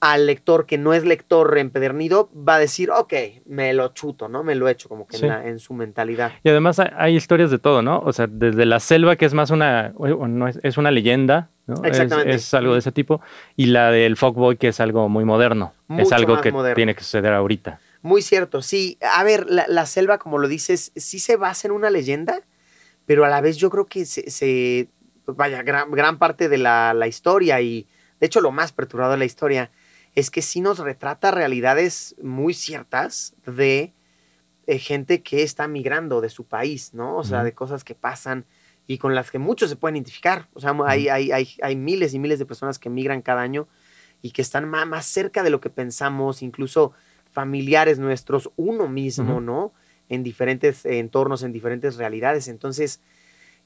al 0.00 0.26
lector 0.26 0.66
que 0.66 0.78
no 0.78 0.94
es 0.94 1.04
lector 1.04 1.56
empedernido 1.58 2.28
va 2.36 2.56
a 2.56 2.58
decir, 2.58 2.90
ok, 2.90 3.12
me 3.46 3.72
lo 3.72 3.88
chuto, 3.88 4.28
¿no? 4.28 4.42
Me 4.42 4.54
lo 4.56 4.68
echo 4.68 4.88
como 4.88 5.06
que 5.06 5.16
Sí. 5.16 5.24
en, 5.24 5.28
la- 5.30 5.46
en 5.46 5.58
su 5.60 5.74
mentalidad. 5.74 6.32
Y 6.42 6.48
además 6.48 6.80
hay, 6.80 6.88
hay 6.96 7.16
historias 7.16 7.50
de 7.52 7.58
todo, 7.60 7.82
¿no? 7.82 8.00
O 8.00 8.12
sea, 8.12 8.26
desde 8.28 8.66
la 8.66 8.80
selva, 8.80 9.14
que 9.16 9.26
es 9.26 9.34
más 9.34 9.50
una, 9.50 9.90
no 9.98 10.48
es, 10.48 10.58
es 10.64 10.76
una 10.76 10.90
leyenda, 10.90 11.50
¿no? 11.68 11.74
Es- 11.84 11.90
Exactamente. 11.90 12.34
Es, 12.34 12.52
algo 12.54 12.72
de 12.72 12.80
ese 12.80 12.90
tipo, 12.90 13.20
y 13.54 13.66
la 13.66 13.90
del 13.92 14.16
Fogboy, 14.16 14.56
que 14.56 14.68
es 14.68 14.80
algo 14.80 15.08
muy 15.08 15.24
moderno. 15.24 15.72
es 15.96 16.10
algo 16.10 16.40
que 16.40 16.50
moderno. 16.50 16.74
tiene 16.74 16.94
que 16.96 17.04
suceder 17.04 17.32
ahorita. 17.32 17.78
Muy 18.00 18.22
cierto, 18.22 18.62
sí. 18.62 18.98
A 19.16 19.22
ver, 19.22 19.46
la, 19.48 19.66
la 19.68 19.86
selva, 19.86 20.18
como 20.18 20.38
lo 20.38 20.48
dices, 20.48 20.90
sí 20.96 21.20
se 21.20 21.36
basa 21.36 21.68
en 21.68 21.72
una 21.72 21.90
leyenda, 21.90 22.40
pero 23.06 23.24
a 23.24 23.28
la 23.28 23.40
vez 23.40 23.56
yo 23.56 23.70
creo 23.70 23.86
que 23.86 24.04
se, 24.04 24.30
se- 24.30 24.88
vaya, 25.26 25.62
gran, 25.62 25.90
gran 25.90 26.18
parte 26.18 26.48
de 26.48 26.58
la, 26.58 26.94
la 26.94 27.06
historia 27.08 27.60
y, 27.60 27.86
de 28.20 28.26
hecho, 28.26 28.40
lo 28.40 28.52
más 28.52 28.72
perturbador 28.72 29.12
de 29.14 29.18
la 29.18 29.24
historia 29.24 29.70
es 30.14 30.30
que 30.30 30.42
sí 30.42 30.60
nos 30.60 30.78
retrata 30.78 31.30
realidades 31.30 32.14
muy 32.22 32.54
ciertas 32.54 33.34
de 33.46 33.92
eh, 34.66 34.78
gente 34.78 35.22
que 35.22 35.42
está 35.42 35.66
migrando 35.68 36.20
de 36.20 36.28
su 36.28 36.44
país, 36.44 36.92
¿no? 36.94 37.16
O 37.16 37.24
sea, 37.24 37.42
de 37.44 37.52
cosas 37.54 37.82
que 37.82 37.94
pasan 37.94 38.44
y 38.86 38.98
con 38.98 39.14
las 39.14 39.30
que 39.30 39.38
muchos 39.38 39.70
se 39.70 39.76
pueden 39.76 39.96
identificar. 39.96 40.48
O 40.54 40.60
sea, 40.60 40.76
hay, 40.86 41.08
hay, 41.08 41.32
hay, 41.32 41.48
hay 41.62 41.76
miles 41.76 42.14
y 42.14 42.18
miles 42.18 42.38
de 42.38 42.46
personas 42.46 42.78
que 42.78 42.90
migran 42.90 43.22
cada 43.22 43.40
año 43.42 43.68
y 44.20 44.30
que 44.32 44.42
están 44.42 44.68
ma- 44.68 44.84
más, 44.84 45.06
cerca 45.06 45.42
de 45.42 45.50
lo 45.50 45.60
que 45.60 45.70
pensamos, 45.70 46.42
incluso 46.42 46.92
familiares 47.32 47.98
nuestros, 47.98 48.50
uno 48.56 48.86
mismo. 48.88 49.40
¿no? 49.40 49.72
En 50.08 50.22
diferentes 50.22 50.84
entornos, 50.84 51.42
en 51.42 51.52
diferentes 51.52 51.96
realidades. 51.96 52.48
Entonces, 52.48 53.00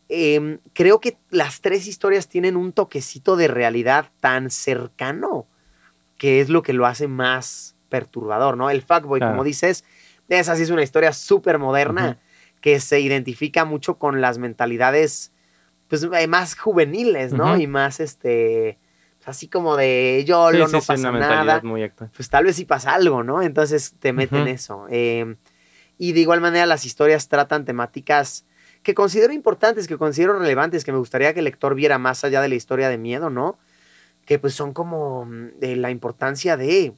em, 0.09 0.59
creo 0.73 1.01
que 1.01 1.17
las 1.31 1.61
tres 1.61 1.87
historias 1.87 2.29
tienen 2.29 2.57
un 2.57 2.73
toquecito 2.73 3.37
de 3.37 3.49
realidad 3.49 4.11
tan 4.21 4.51
cercano 4.51 5.47
que 6.19 6.41
es 6.41 6.49
lo 6.49 6.63
que 6.63 6.73
lo 6.73 6.87
hace 6.87 7.09
más 7.09 7.75
perturbador, 7.89 8.57
¿no? 8.57 8.71
El 8.71 8.83
fuckboy, 8.83 9.21
Claro. 9.21 9.35
como 9.35 9.45
dices, 9.45 9.85
esa 10.29 10.57
sí 10.57 10.63
es 10.63 10.71
una 10.71 10.83
historia 10.83 11.13
súper 11.13 11.59
moderna 11.59 12.11
Ujú. 12.11 12.61
que 12.61 12.81
se 12.81 13.01
identifica 13.01 13.65
mucho 13.65 13.99
con 13.99 14.21
las 14.21 14.39
mentalidades 14.39 15.33
pues 15.89 16.03
eh, 16.03 16.27
más 16.27 16.57
juveniles, 16.57 17.33
¿no? 17.33 17.57
Y 17.57 17.67
más 17.69 18.01
este 18.01 18.79
pues, 19.19 19.29
así 19.29 19.47
como 19.49 19.77
de 19.77 20.25
yo 20.27 20.51
Sí, 20.51 20.59
no 20.59 20.67
sí, 20.69 20.81
sí, 20.81 20.87
pasa 20.87 20.95
una 21.11 21.13
mentalidad 21.13 21.47
nada 21.47 21.61
muy 21.63 21.93
pues 22.15 22.29
tal 22.29 22.45
vez 22.45 22.57
sí 22.57 22.65
pasa 22.65 22.95
algo, 22.95 23.23
¿no? 23.23 23.43
Entonces 23.43 23.95
te 24.01 24.13
meten 24.13 24.49
eso. 24.49 24.87
Eh, 24.91 25.37
y 25.99 26.13
de 26.13 26.21
igual 26.21 26.41
manera 26.41 26.67
las 26.67 26.85
historias 26.85 27.29
tratan 27.29 27.65
temáticas 27.65 28.45
que 28.83 28.95
considero 28.95 29.33
importantes, 29.33 29.89
que 29.89 29.99
considero 29.99 30.39
relevantes, 30.39 30.85
que 30.85 30.93
me 30.93 30.99
gustaría 30.99 31.33
que 31.33 31.41
el 31.41 31.45
lector 31.47 31.75
viera 31.75 31.99
más 31.99 32.23
allá 32.25 32.41
de 32.41 32.49
la 32.49 32.55
historia 32.55 32.89
de 32.89 32.99
miedo, 32.99 33.31
¿no? 33.31 33.59
Que 34.25 34.39
pues 34.39 34.55
son 34.55 34.73
como 34.73 35.25
mm, 35.25 35.59
de 35.59 35.77
la 35.77 35.91
importancia 35.91 36.57
de 36.57 36.95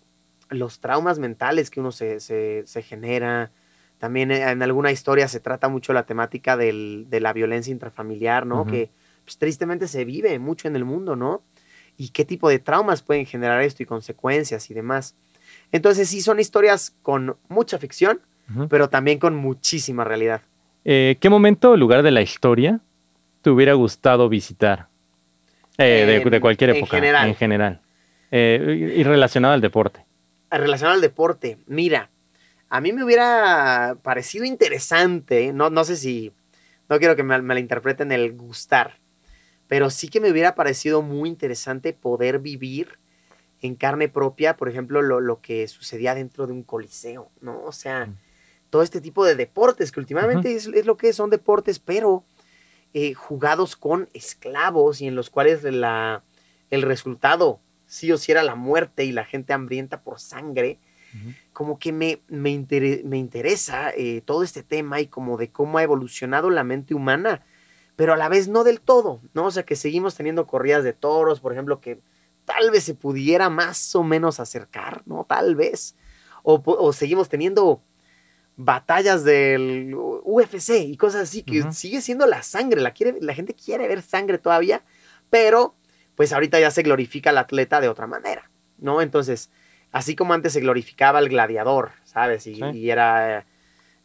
los 0.51 0.81
traumas 0.81 1.19
mentales 1.19 1.71
que 1.71 1.81
uno 1.81 1.93
se, 1.93 2.21
se, 2.21 2.63
se 2.67 2.83
genera. 2.83 3.53
También 3.99 4.31
eh, 4.31 4.51
en 4.51 4.63
alguna 4.63 4.93
historia 4.93 5.29
se 5.29 5.41
trata 5.41 5.69
mucho 5.69 5.93
la 5.93 6.05
temática 6.05 6.57
del, 6.57 7.07
de 7.09 7.21
la 7.21 7.33
violencia 7.33 7.71
intrafamiliar, 7.71 8.47
¿no? 8.47 8.67
Que 8.67 8.91
pues, 9.25 9.39
tristemente 9.39 9.89
se 9.89 10.05
vive 10.05 10.39
mucho 10.39 10.69
en 10.69 10.77
el 10.77 10.85
mundo, 10.85 11.17
¿no? 11.17 11.43
Y 11.97 12.11
qué 12.11 12.25
tipo 12.25 12.49
de 12.49 12.59
traumas 12.59 13.03
pueden 13.03 13.27
generar 13.27 13.63
esto 13.63 13.83
y 13.83 13.87
consecuencias 13.87 14.71
y 14.71 14.75
demás. 14.75 15.17
Entonces 15.73 16.09
sí 16.09 16.21
son 16.21 16.39
historias 16.39 16.95
con 17.03 17.37
mucha 17.49 17.79
ficción, 17.79 18.21
Pero 18.71 18.89
también 18.89 19.19
con 19.19 19.35
muchísima 19.37 20.05
realidad. 20.05 20.41
Eh, 20.85 21.17
¿Qué 21.21 21.29
momento 21.29 21.73
o 21.73 21.77
lugar 21.77 22.03
de 22.03 22.11
la 22.11 22.23
historia 22.23 22.81
te 23.43 23.51
hubiera 23.51 23.75
gustado 23.75 24.29
visitar? 24.29 24.89
Eh, 25.77 26.05
de, 26.07 26.17
En- 26.23 26.31
de 26.31 26.41
cualquier 26.41 26.71
en 26.71 26.77
época. 26.77 26.97
general. 26.97 27.29
En 27.29 27.35
general. 27.35 27.81
Eh, 28.31 28.95
y 28.97 29.03
relacionado 29.05 29.55
al 29.55 29.61
deporte. 29.61 30.05
relacionado 30.51 30.95
al 30.95 31.01
deporte, 31.03 31.59
mira, 31.67 32.11
a 32.71 32.81
mí 32.81 32.93
me 32.93 33.05
hubiera 33.05 33.97
parecido 34.03 34.45
interesante, 34.47 35.53
no, 35.53 35.69
no 35.71 35.85
sé 35.85 35.97
si, 35.97 36.33
no 36.89 36.99
quiero 36.99 37.17
que 37.17 37.23
me 37.23 37.41
malinterpreten 37.41 38.13
el 38.13 38.33
gustar, 38.33 38.95
pero 39.67 39.91
sí 39.91 40.09
que 40.09 40.21
me 40.21 40.31
hubiera 40.31 40.55
parecido 40.55 41.03
muy 41.03 41.29
interesante 41.29 41.93
poder 41.93 42.39
vivir 42.39 42.99
en 43.61 43.75
carne 43.75 44.09
propia, 44.09 44.57
por 44.57 44.69
ejemplo, 44.69 45.03
lo, 45.03 45.21
lo 45.21 45.41
que 45.41 45.67
sucedía 45.69 46.15
dentro 46.15 46.47
de 46.47 46.53
un 46.55 46.63
coliseo, 46.63 47.31
¿no? 47.43 47.63
O 47.65 47.73
sea, 47.73 48.07
Mm. 48.07 48.15
Todo 48.71 48.83
este 48.83 49.01
tipo 49.01 49.25
de 49.25 49.35
deportes, 49.35 49.93
que 49.93 50.01
últimamente 50.01 50.55
es, 50.55 50.67
es 50.67 50.87
lo 50.87 50.97
que 50.97 51.13
son 51.13 51.31
deportes, 51.31 51.79
pero 51.79 52.25
eh, 52.95 53.15
jugados 53.15 53.77
con 53.77 54.09
esclavos 54.15 55.01
y 55.01 55.07
en 55.07 55.15
los 55.15 55.29
cuales 55.29 55.63
la, 55.63 56.23
el 56.71 56.83
resultado 56.83 57.61
sí 57.87 58.11
o 58.13 58.19
sí 58.19 58.33
era 58.33 58.43
la 58.43 58.55
muerte 58.55 59.05
y 59.05 59.13
la 59.13 59.25
gente 59.25 59.53
hambrienta 59.53 60.03
por 60.03 60.21
sangre, 60.21 60.79
como 61.55 61.79
que 61.79 61.91
me, 61.91 62.21
me, 62.29 62.67
me 63.05 63.19
interesa 63.19 63.91
eh, 63.97 64.23
todo 64.25 64.43
este 64.43 64.63
tema 64.63 65.01
y 65.01 65.07
como 65.07 65.39
de 65.39 65.51
cómo 65.51 65.79
ha 65.79 65.83
evolucionado 65.83 66.51
la 66.51 66.65
mente 66.65 66.95
humana, 66.95 67.45
pero 67.97 68.13
a 68.13 68.17
la 68.17 68.29
vez 68.29 68.47
no 68.47 68.63
del 68.63 68.81
todo, 68.81 69.23
¿no? 69.33 69.47
O 69.47 69.51
sea, 69.51 69.65
que 69.65 69.75
seguimos 69.75 70.15
teniendo 70.15 70.47
corridas 70.47 70.85
de 70.85 70.93
toros, 70.93 71.41
por 71.41 71.53
ejemplo, 71.53 71.81
que 71.81 72.01
tal 72.45 72.71
vez 72.71 72.85
se 72.85 72.95
pudiera 72.95 73.49
más 73.49 73.95
o 73.95 74.03
menos 74.03 74.39
acercar, 74.39 75.03
¿no? 75.07 75.25
Tal 75.25 75.57
vez. 75.57 75.97
O 76.43 76.93
seguimos 76.93 77.29
teniendo 77.29 77.83
batallas 78.59 79.23
del 79.23 79.95
UFC 79.95 80.71
y 80.81 80.97
cosas 80.97 81.23
así, 81.23 81.45
que 81.45 81.71
sigue 81.73 82.01
siendo 82.03 82.27
la 82.27 82.43
sangre, 82.43 82.81
la, 82.81 82.91
quiere, 82.91 83.17
la 83.21 83.33
gente 83.33 83.55
quiere 83.55 83.87
ver 83.87 84.03
sangre 84.03 84.37
todavía, 84.37 84.83
pero 85.31 85.77
pues 86.17 86.33
ahorita 86.33 86.59
ya 86.59 86.73
se 86.73 86.83
glorifica 86.83 87.31
al 87.31 87.39
atleta 87.39 87.81
de 87.81 87.89
otra 87.89 88.09
manera, 88.09 88.51
¿no? 88.79 89.01
Entonces, 89.01 89.51
así 89.93 90.17
como 90.17 90.35
antes 90.35 90.53
se 90.53 90.61
glorificaba 90.61 91.21
al 91.21 91.29
gladiador, 91.29 91.93
¿sabes? 92.03 92.49
Y, 92.49 92.57
Sí. 92.57 92.65
y 92.75 92.91
era, 92.91 93.47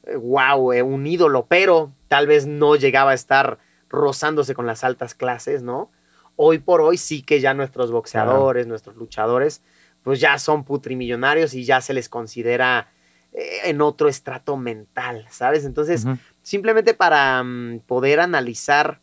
eh, 0.04 0.16
wow, 0.18 0.72
eh, 0.72 0.84
un 0.84 1.08
ídolo, 1.08 1.48
pero 1.48 1.92
tal 2.08 2.28
vez 2.28 2.46
no 2.46 2.76
llegaba 2.76 3.12
a 3.12 3.16
estar 3.16 3.58
rozándose 3.90 4.54
con 4.54 4.68
las 4.68 4.84
altas 4.84 5.16
clases, 5.16 5.64
¿no? 5.64 5.90
Hoy 6.36 6.60
por 6.60 6.82
hoy 6.82 6.98
sí 6.98 7.24
que 7.24 7.40
ya 7.40 7.56
nuestros 7.56 7.92
boxeadores, 7.92 8.68
nuestros 8.68 8.96
luchadores, 8.98 9.64
pues 10.04 10.20
ya 10.20 10.38
son 10.38 10.64
putrimillonarios 10.64 11.56
y 11.56 11.64
ya 11.64 11.82
se 11.82 11.96
les 11.96 12.08
considera 12.08 12.92
en 13.34 13.82
otro 13.82 14.08
estrato 14.10 14.58
mental, 14.58 15.26
¿sabes? 15.30 15.66
Entonces, 15.66 16.06
simplemente 16.44 16.94
para 16.94 17.42
mm, 17.44 17.80
poder 17.88 18.20
analizar 18.20 19.00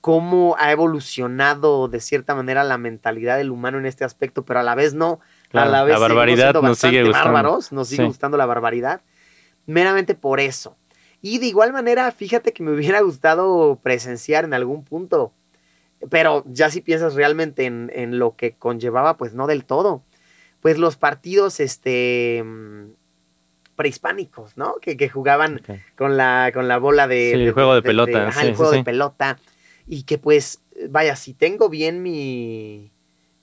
cómo 0.00 0.56
ha 0.58 0.72
evolucionado 0.72 1.86
de 1.88 2.00
cierta 2.00 2.34
manera 2.34 2.64
la 2.64 2.76
mentalidad 2.76 3.36
del 3.38 3.50
humano 3.50 3.78
en 3.78 3.86
este 3.86 4.04
aspecto, 4.04 4.44
pero 4.44 4.60
a 4.60 4.62
la 4.62 4.74
vez 4.74 4.94
no, 4.94 5.20
Claro, 5.48 5.68
a 5.68 5.72
la 5.72 5.84
vez 5.84 5.92
la 5.92 5.98
barbaridad 6.00 6.54
nos 6.60 6.78
sigue 6.78 7.04
gustando. 7.04 7.24
bárbaros, 7.32 7.72
nos 7.72 7.88
sigue 7.88 8.02
Sí. 8.02 8.06
gustando 8.08 8.36
la 8.36 8.46
barbaridad, 8.46 9.02
meramente 9.66 10.14
por 10.14 10.40
eso. 10.40 10.76
Y 11.20 11.38
de 11.38 11.46
igual 11.46 11.72
manera, 11.72 12.10
fíjate 12.10 12.52
que 12.52 12.62
me 12.64 12.72
hubiera 12.74 13.00
gustado 13.00 13.78
presenciar 13.82 14.44
en 14.44 14.54
algún 14.54 14.82
punto, 14.84 15.32
pero 16.10 16.42
ya 16.48 16.68
si 16.68 16.80
piensas 16.80 17.14
realmente 17.14 17.64
en, 17.64 17.90
en 17.94 18.18
lo 18.18 18.34
que 18.34 18.56
conllevaba, 18.56 19.16
pues 19.16 19.34
no 19.34 19.46
del 19.46 19.64
todo. 19.64 20.02
Pues 20.60 20.78
los 20.78 20.96
partidos 20.96 21.60
este, 21.60 22.42
mm, 22.44 22.86
prehispánicos, 23.76 24.56
¿no? 24.56 24.76
Que, 24.80 24.96
que 24.96 25.08
jugaban 25.08 25.62
con 25.96 26.16
la, 26.16 26.50
con 26.52 26.68
la 26.68 26.78
bola 26.78 27.08
de... 27.08 27.32
Sí, 27.34 27.40
el 27.42 27.52
juego 27.52 27.74
de 27.74 27.82
pelota, 27.82 28.28
ajá, 28.28 28.40
sí, 28.40 28.46
el 28.46 28.52
sí, 28.52 28.56
juego 28.56 28.72
de 28.72 28.84
pelota. 28.84 29.38
Y 29.86 30.04
que 30.04 30.18
pues, 30.18 30.62
vaya, 30.88 31.16
si 31.16 31.34
tengo 31.34 31.68
bien 31.68 32.02
mi, 32.02 32.90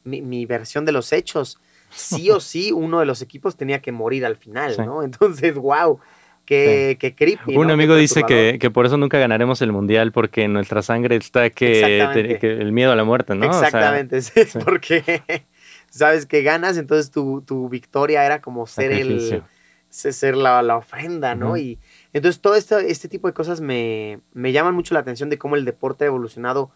mi, 0.03 0.21
mi 0.21 0.45
versión 0.45 0.86
de 0.86 0.91
los 0.91 1.12
hechos, 1.13 1.59
sí 1.89 2.29
o 2.31 2.39
sí 2.39 2.71
uno 2.71 3.00
de 3.00 3.05
los 3.05 3.21
equipos 3.21 3.55
tenía 3.55 3.81
que 3.81 3.91
morir 3.91 4.25
al 4.25 4.38
final. 4.38 4.75
¿no? 4.86 5.03
Entonces, 5.03 5.55
wow, 5.55 6.00
qué, 6.45 6.98
qué 7.00 7.15
creepy. 7.15 7.57
Un 7.57 7.67
¿no? 7.67 7.74
amigo 7.74 7.95
Qué 7.95 8.01
dice 8.01 8.24
que, 8.24 8.57
que 8.59 8.71
por 8.71 8.86
eso 8.86 8.98
nunca 8.98 9.19
ganaremos 9.19 9.62
el 9.62 9.71
mundial, 9.71 10.12
porque 10.12 10.43
en 10.43 10.53
nuestra 10.53 10.81
sangre 10.81 11.15
está 11.15 11.50
que, 11.50 11.79
Exactamente. 11.95 12.33
te- 12.36 12.39
que 12.39 12.51
el 12.53 12.71
miedo 12.71 12.91
a 12.91 12.95
la 12.95 13.03
muerte, 13.03 13.36
¿no? 13.36 13.50
O 13.50 13.53
sea, 13.53 13.67
Exactamente, 13.67 14.21
sí. 14.21 14.31
porque 14.63 15.45
sabes 15.89 16.25
que 16.25 16.41
ganas, 16.41 16.77
entonces 16.77 17.12
tu, 17.12 17.41
tu 17.41 17.69
victoria 17.69 18.25
era 18.25 18.41
como 18.41 18.65
ser 18.67 18.91
el 18.91 19.00
sacrificio. 19.01 19.43
Ser 19.89 20.36
la, 20.38 20.62
la 20.62 20.77
ofrenda, 20.77 21.36
¿no? 21.36 21.58
Y 21.58 21.79
entonces 22.13 22.41
todo 22.41 22.55
este, 22.55 22.91
este 22.91 23.08
tipo 23.08 23.27
de 23.27 23.34
cosas 23.34 23.60
me, 23.62 24.19
me 24.34 24.51
llaman 24.51 24.75
mucho 24.75 24.93
la 24.93 25.00
atención 25.00 25.29
de 25.29 25.38
cómo 25.38 25.55
el 25.55 25.65
deporte 25.65 26.03
ha 26.03 26.08
evolucionado 26.08 26.72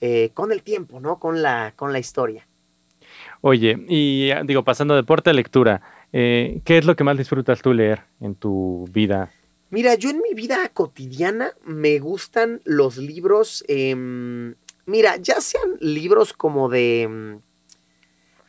eh, 0.00 0.30
con 0.34 0.52
el 0.52 0.62
tiempo, 0.62 1.00
¿no? 1.00 1.18
Con 1.18 1.42
la, 1.42 1.72
con 1.76 1.92
la 1.92 1.98
historia. 1.98 2.46
Oye, 3.40 3.78
y 3.88 4.30
digo, 4.44 4.64
pasando 4.64 4.94
de 4.94 5.00
deporte 5.02 5.30
a 5.30 5.32
lectura, 5.32 5.80
eh, 6.12 6.60
¿qué 6.64 6.78
es 6.78 6.84
lo 6.84 6.96
que 6.96 7.04
más 7.04 7.16
disfrutas 7.16 7.62
tú 7.62 7.72
leer 7.72 8.02
en 8.20 8.34
tu 8.34 8.86
vida? 8.92 9.30
Mira, 9.70 9.94
yo 9.94 10.10
en 10.10 10.20
mi 10.20 10.34
vida 10.34 10.68
cotidiana 10.74 11.52
me 11.64 11.98
gustan 12.00 12.60
los 12.64 12.96
libros, 12.98 13.64
em, 13.68 14.54
mira, 14.84 15.16
ya 15.16 15.40
sean 15.40 15.76
libros 15.80 16.32
como 16.32 16.68
de 16.68 17.02
em, 17.02 17.40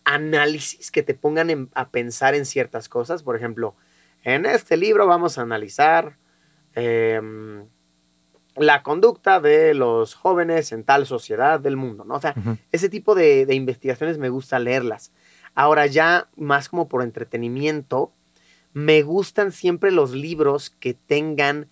análisis 0.03 0.91
que 0.91 1.03
te 1.03 1.13
pongan 1.13 1.49
en- 1.49 1.69
a 1.73 1.89
pensar 1.89 2.33
en 2.35 2.45
ciertas 2.45 2.89
cosas. 2.89 3.23
Por 3.23 3.35
ejemplo, 3.35 3.75
en 4.23 4.45
este 4.45 4.77
libro 4.77 5.07
vamos 5.07 5.37
a 5.37 5.41
analizar 5.41 6.17
em, 6.75 7.65
la 8.55 8.83
conducta 8.83 9.39
de 9.39 9.73
los 9.73 10.13
jóvenes 10.13 10.71
en 10.71 10.83
tal 10.83 11.05
sociedad 11.05 11.59
del 11.59 11.77
mundo, 11.77 12.03
¿no? 12.03 12.15
O 12.15 12.21
sea, 12.21 12.35
ese 12.71 12.89
tipo 12.89 13.15
de, 13.15 13.45
de 13.45 13.55
investigaciones 13.55 14.17
me 14.17 14.29
gusta 14.29 14.59
leerlas. 14.59 15.11
Ahora 15.55 15.85
ya, 15.85 16.29
más 16.35 16.69
como 16.69 16.87
por 16.87 17.01
entretenimiento, 17.03 18.13
me 18.73 19.01
gustan 19.01 19.51
siempre 19.51 19.91
los 19.91 20.11
libros 20.11 20.69
que 20.69 20.93
tengan 20.93 21.69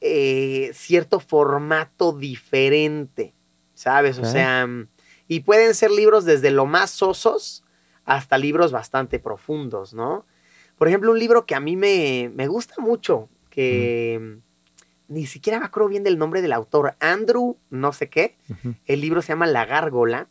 eh, 0.00 0.70
cierto 0.74 1.18
formato 1.18 2.12
diferente, 2.12 3.34
¿sabes? 3.72 4.18
O 4.18 4.24
sea, 4.26 4.68
y 5.26 5.40
pueden 5.40 5.74
ser 5.74 5.90
libros 5.90 6.24
desde 6.24 6.50
lo 6.50 6.66
más 6.66 6.90
sosos 6.90 7.64
hasta 8.04 8.36
libros 8.36 8.70
bastante 8.70 9.18
profundos, 9.18 9.94
¿no? 9.94 10.26
Por 10.76 10.88
ejemplo, 10.88 11.12
un 11.12 11.18
libro 11.18 11.46
que 11.46 11.54
a 11.54 11.60
mí 11.60 11.76
me, 11.76 12.30
me 12.34 12.48
gusta 12.48 12.74
mucho, 12.78 13.28
que 13.50 14.38
ni 15.08 15.26
siquiera 15.26 15.58
me 15.58 15.66
acuerdo 15.66 15.88
bien 15.88 16.02
del 16.02 16.18
nombre 16.18 16.42
del 16.42 16.52
autor, 16.52 16.94
Andrew, 17.00 17.56
no 17.70 17.92
sé 17.92 18.08
qué, 18.08 18.36
el 18.86 19.00
libro 19.00 19.22
se 19.22 19.28
llama 19.28 19.46
La 19.46 19.66
Gárgola. 19.66 20.28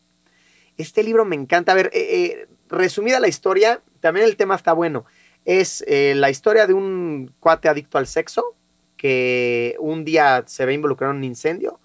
Este 0.76 1.02
libro 1.02 1.24
me 1.24 1.36
encanta. 1.36 1.72
A 1.72 1.74
ver, 1.76 1.90
eh, 1.94 2.00
eh, 2.00 2.48
resumida 2.68 3.20
la 3.20 3.28
historia, 3.28 3.80
también 4.00 4.26
el 4.26 4.36
tema 4.36 4.56
está 4.56 4.72
bueno. 4.72 5.04
Es 5.44 5.84
eh, 5.86 6.14
la 6.16 6.30
historia 6.30 6.66
de 6.66 6.74
un 6.74 7.32
cuate 7.38 7.68
adicto 7.68 7.98
al 7.98 8.06
sexo 8.06 8.56
que 8.96 9.76
un 9.78 10.04
día 10.04 10.42
se 10.46 10.66
ve 10.66 10.74
involucrado 10.74 11.12
en 11.12 11.18
un 11.18 11.24
incendio 11.24 11.78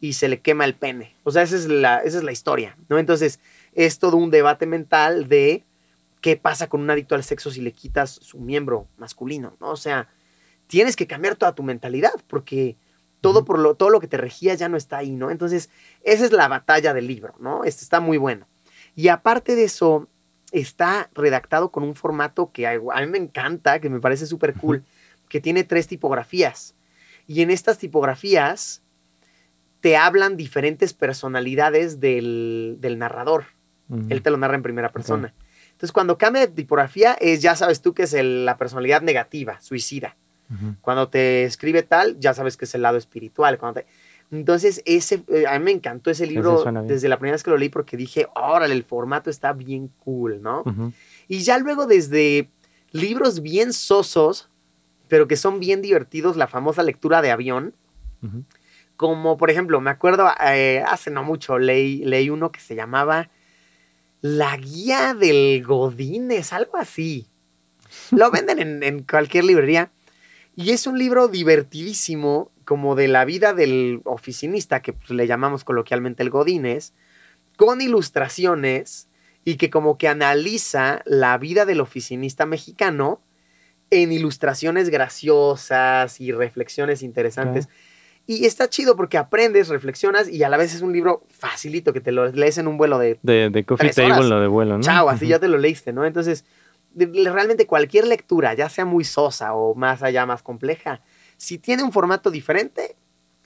y 0.00 0.12
se 0.14 0.28
le 0.28 0.40
quema 0.40 0.64
el 0.64 0.74
pene. 0.74 1.14
O 1.22 1.30
sea, 1.30 1.42
esa 1.42 1.56
es 1.56 1.66
la, 1.66 1.98
esa 1.98 2.18
es 2.18 2.24
la 2.24 2.32
historia, 2.32 2.76
¿no? 2.88 2.98
Entonces, 2.98 3.40
es 3.72 3.98
todo 3.98 4.16
un 4.16 4.30
debate 4.30 4.66
mental 4.66 5.28
de 5.28 5.64
qué 6.20 6.36
pasa 6.36 6.68
con 6.68 6.80
un 6.80 6.90
adicto 6.90 7.14
al 7.14 7.24
sexo 7.24 7.50
si 7.50 7.60
le 7.60 7.72
quitas 7.72 8.10
su 8.10 8.38
miembro 8.38 8.88
masculino, 8.96 9.56
¿no? 9.60 9.70
O 9.70 9.76
sea, 9.76 10.08
tienes 10.66 10.96
que 10.96 11.06
cambiar 11.06 11.36
toda 11.36 11.54
tu 11.54 11.62
mentalidad 11.62 12.12
porque 12.26 12.76
todo, 13.20 13.44
por 13.44 13.58
lo, 13.58 13.74
todo 13.74 13.90
lo 13.90 14.00
que 14.00 14.08
te 14.08 14.16
regía 14.16 14.54
ya 14.54 14.68
no 14.68 14.76
está 14.76 14.98
ahí, 14.98 15.12
¿no? 15.12 15.30
Entonces, 15.30 15.70
esa 16.02 16.24
es 16.24 16.32
la 16.32 16.48
batalla 16.48 16.94
del 16.94 17.06
libro, 17.06 17.34
¿no? 17.40 17.64
Este 17.64 17.82
está 17.82 18.00
muy 18.00 18.18
bueno. 18.18 18.46
Y 18.94 19.08
aparte 19.08 19.56
de 19.56 19.64
eso, 19.64 20.08
está 20.52 21.10
redactado 21.14 21.70
con 21.70 21.82
un 21.82 21.94
formato 21.94 22.52
que 22.52 22.66
a, 22.66 22.78
mí 22.78 23.06
me 23.06 23.18
encanta, 23.18 23.80
que 23.80 23.90
me 23.90 24.00
parece 24.00 24.26
súper 24.26 24.54
cool, 24.54 24.84
que 25.28 25.40
tiene 25.40 25.64
tres 25.64 25.86
tipografías. 25.86 26.74
Y 27.26 27.42
en 27.42 27.50
estas 27.50 27.78
tipografías 27.78 28.82
te 29.80 29.96
hablan 29.96 30.36
diferentes 30.36 30.94
personalidades 30.94 32.00
del, 32.00 32.76
del 32.80 32.98
narrador. 32.98 33.44
Él 34.08 34.22
te 34.22 34.30
lo 34.30 34.36
narra 34.36 34.56
en 34.56 34.62
primera 34.62 34.90
persona. 34.90 35.32
Entonces, 35.76 35.92
cuando 35.92 36.16
cambia 36.16 36.40
de 36.46 36.48
tipografía, 36.52 37.12
es, 37.20 37.42
ya 37.42 37.54
sabes 37.54 37.82
tú 37.82 37.92
que 37.92 38.04
es 38.04 38.14
el- 38.14 38.46
la 38.46 38.56
personalidad 38.56 39.02
negativa, 39.02 39.60
suicida. 39.60 40.16
Cuando 40.80 41.08
te 41.08 41.44
escribe 41.44 41.82
tal, 41.82 42.18
ya 42.18 42.32
sabes 42.32 42.56
que 42.56 42.64
es 42.64 42.74
el 42.74 42.80
lado 42.82 42.96
espiritual. 42.96 43.58
Cuando 43.58 43.80
te- 43.82 43.86
Entonces, 44.32 44.82
ese, 44.86 45.22
eh, 45.28 45.44
a 45.46 45.58
mí 45.58 45.64
me 45.66 45.70
encantó 45.70 46.10
ese 46.10 46.26
libro 46.26 46.52
desde 46.88 47.08
la 47.08 47.18
primera 47.18 47.34
vez 47.34 47.42
que 47.44 47.50
lo 47.50 47.58
leí 47.58 47.68
porque 47.68 47.96
dije, 47.96 48.26
órale, 48.34 48.74
el 48.74 48.84
formato 48.84 49.28
está 49.30 49.52
bien 49.52 49.88
cool, 49.98 50.40
¿no? 50.42 50.62
Y 51.28 51.40
ya 51.40 51.58
luego 51.58 51.86
desde 51.86 52.48
libros 52.90 53.42
bien 53.42 53.72
sosos, 53.72 54.48
pero 55.08 55.28
que 55.28 55.36
son 55.36 55.60
bien 55.60 55.82
divertidos, 55.82 56.36
la 56.36 56.46
famosa 56.48 56.82
lectura 56.82 57.20
de 57.22 57.30
avión, 57.30 57.74
como 58.96 59.36
por 59.36 59.50
ejemplo, 59.50 59.80
me 59.80 59.90
acuerdo, 59.90 60.28
eh, 60.44 60.82
hace 60.88 61.10
no 61.10 61.22
mucho 61.22 61.58
leí, 61.58 62.04
leí 62.04 62.30
uno 62.30 62.50
que 62.50 62.60
se 62.60 62.74
llamaba 62.74 63.28
La 64.26 64.56
Guía 64.56 65.14
del 65.14 65.62
Godínez, 65.64 66.52
algo 66.52 66.76
así. 66.76 67.28
Lo 68.10 68.30
venden 68.32 68.58
en, 68.58 68.82
en 68.82 69.02
cualquier 69.04 69.44
librería. 69.44 69.92
Y 70.56 70.70
es 70.70 70.86
un 70.86 70.98
libro 70.98 71.28
divertidísimo, 71.28 72.50
como 72.64 72.96
de 72.96 73.06
la 73.06 73.24
vida 73.24 73.54
del 73.54 74.00
oficinista, 74.04 74.82
que 74.82 74.92
pues, 74.92 75.10
le 75.10 75.26
llamamos 75.26 75.62
coloquialmente 75.62 76.22
el 76.22 76.30
Godínez, 76.30 76.92
con 77.56 77.80
ilustraciones 77.80 79.08
y 79.44 79.56
que 79.56 79.70
como 79.70 79.96
que 79.96 80.08
analiza 80.08 81.02
la 81.04 81.38
vida 81.38 81.64
del 81.64 81.80
oficinista 81.80 82.46
mexicano 82.46 83.20
en 83.90 84.10
ilustraciones 84.10 84.88
graciosas 84.88 86.20
y 86.20 86.32
reflexiones 86.32 87.02
interesantes. 87.02 87.68
Y 88.28 88.44
está 88.44 88.68
chido 88.68 88.96
porque 88.96 89.18
aprendes, 89.18 89.68
reflexionas 89.68 90.28
y 90.28 90.42
a 90.42 90.48
la 90.48 90.56
vez 90.56 90.74
es 90.74 90.82
un 90.82 90.92
libro 90.92 91.22
facilito 91.30 91.92
que 91.92 92.00
te 92.00 92.10
lo 92.10 92.26
lees 92.32 92.58
en 92.58 92.66
un 92.66 92.76
vuelo 92.76 92.98
de 92.98 93.18
De, 93.22 93.50
de 93.50 93.64
Coffee 93.64 93.90
Tres 93.90 94.04
horas. 94.04 94.18
Table 94.18 94.34
o 94.34 94.40
de 94.40 94.48
vuelo, 94.48 94.76
¿no? 94.78 94.82
chao, 94.82 95.08
así 95.08 95.28
ya 95.28 95.38
te 95.38 95.46
lo 95.48 95.58
leíste, 95.58 95.92
¿no? 95.92 96.04
Entonces, 96.04 96.44
realmente 96.96 97.66
cualquier 97.66 98.06
lectura, 98.06 98.54
ya 98.54 98.68
sea 98.68 98.84
muy 98.84 99.04
sosa 99.04 99.54
o 99.54 99.74
más 99.74 100.02
allá, 100.02 100.26
más 100.26 100.42
compleja, 100.42 101.00
si 101.36 101.58
tiene 101.58 101.82
un 101.84 101.92
formato 101.92 102.30
diferente, 102.30 102.96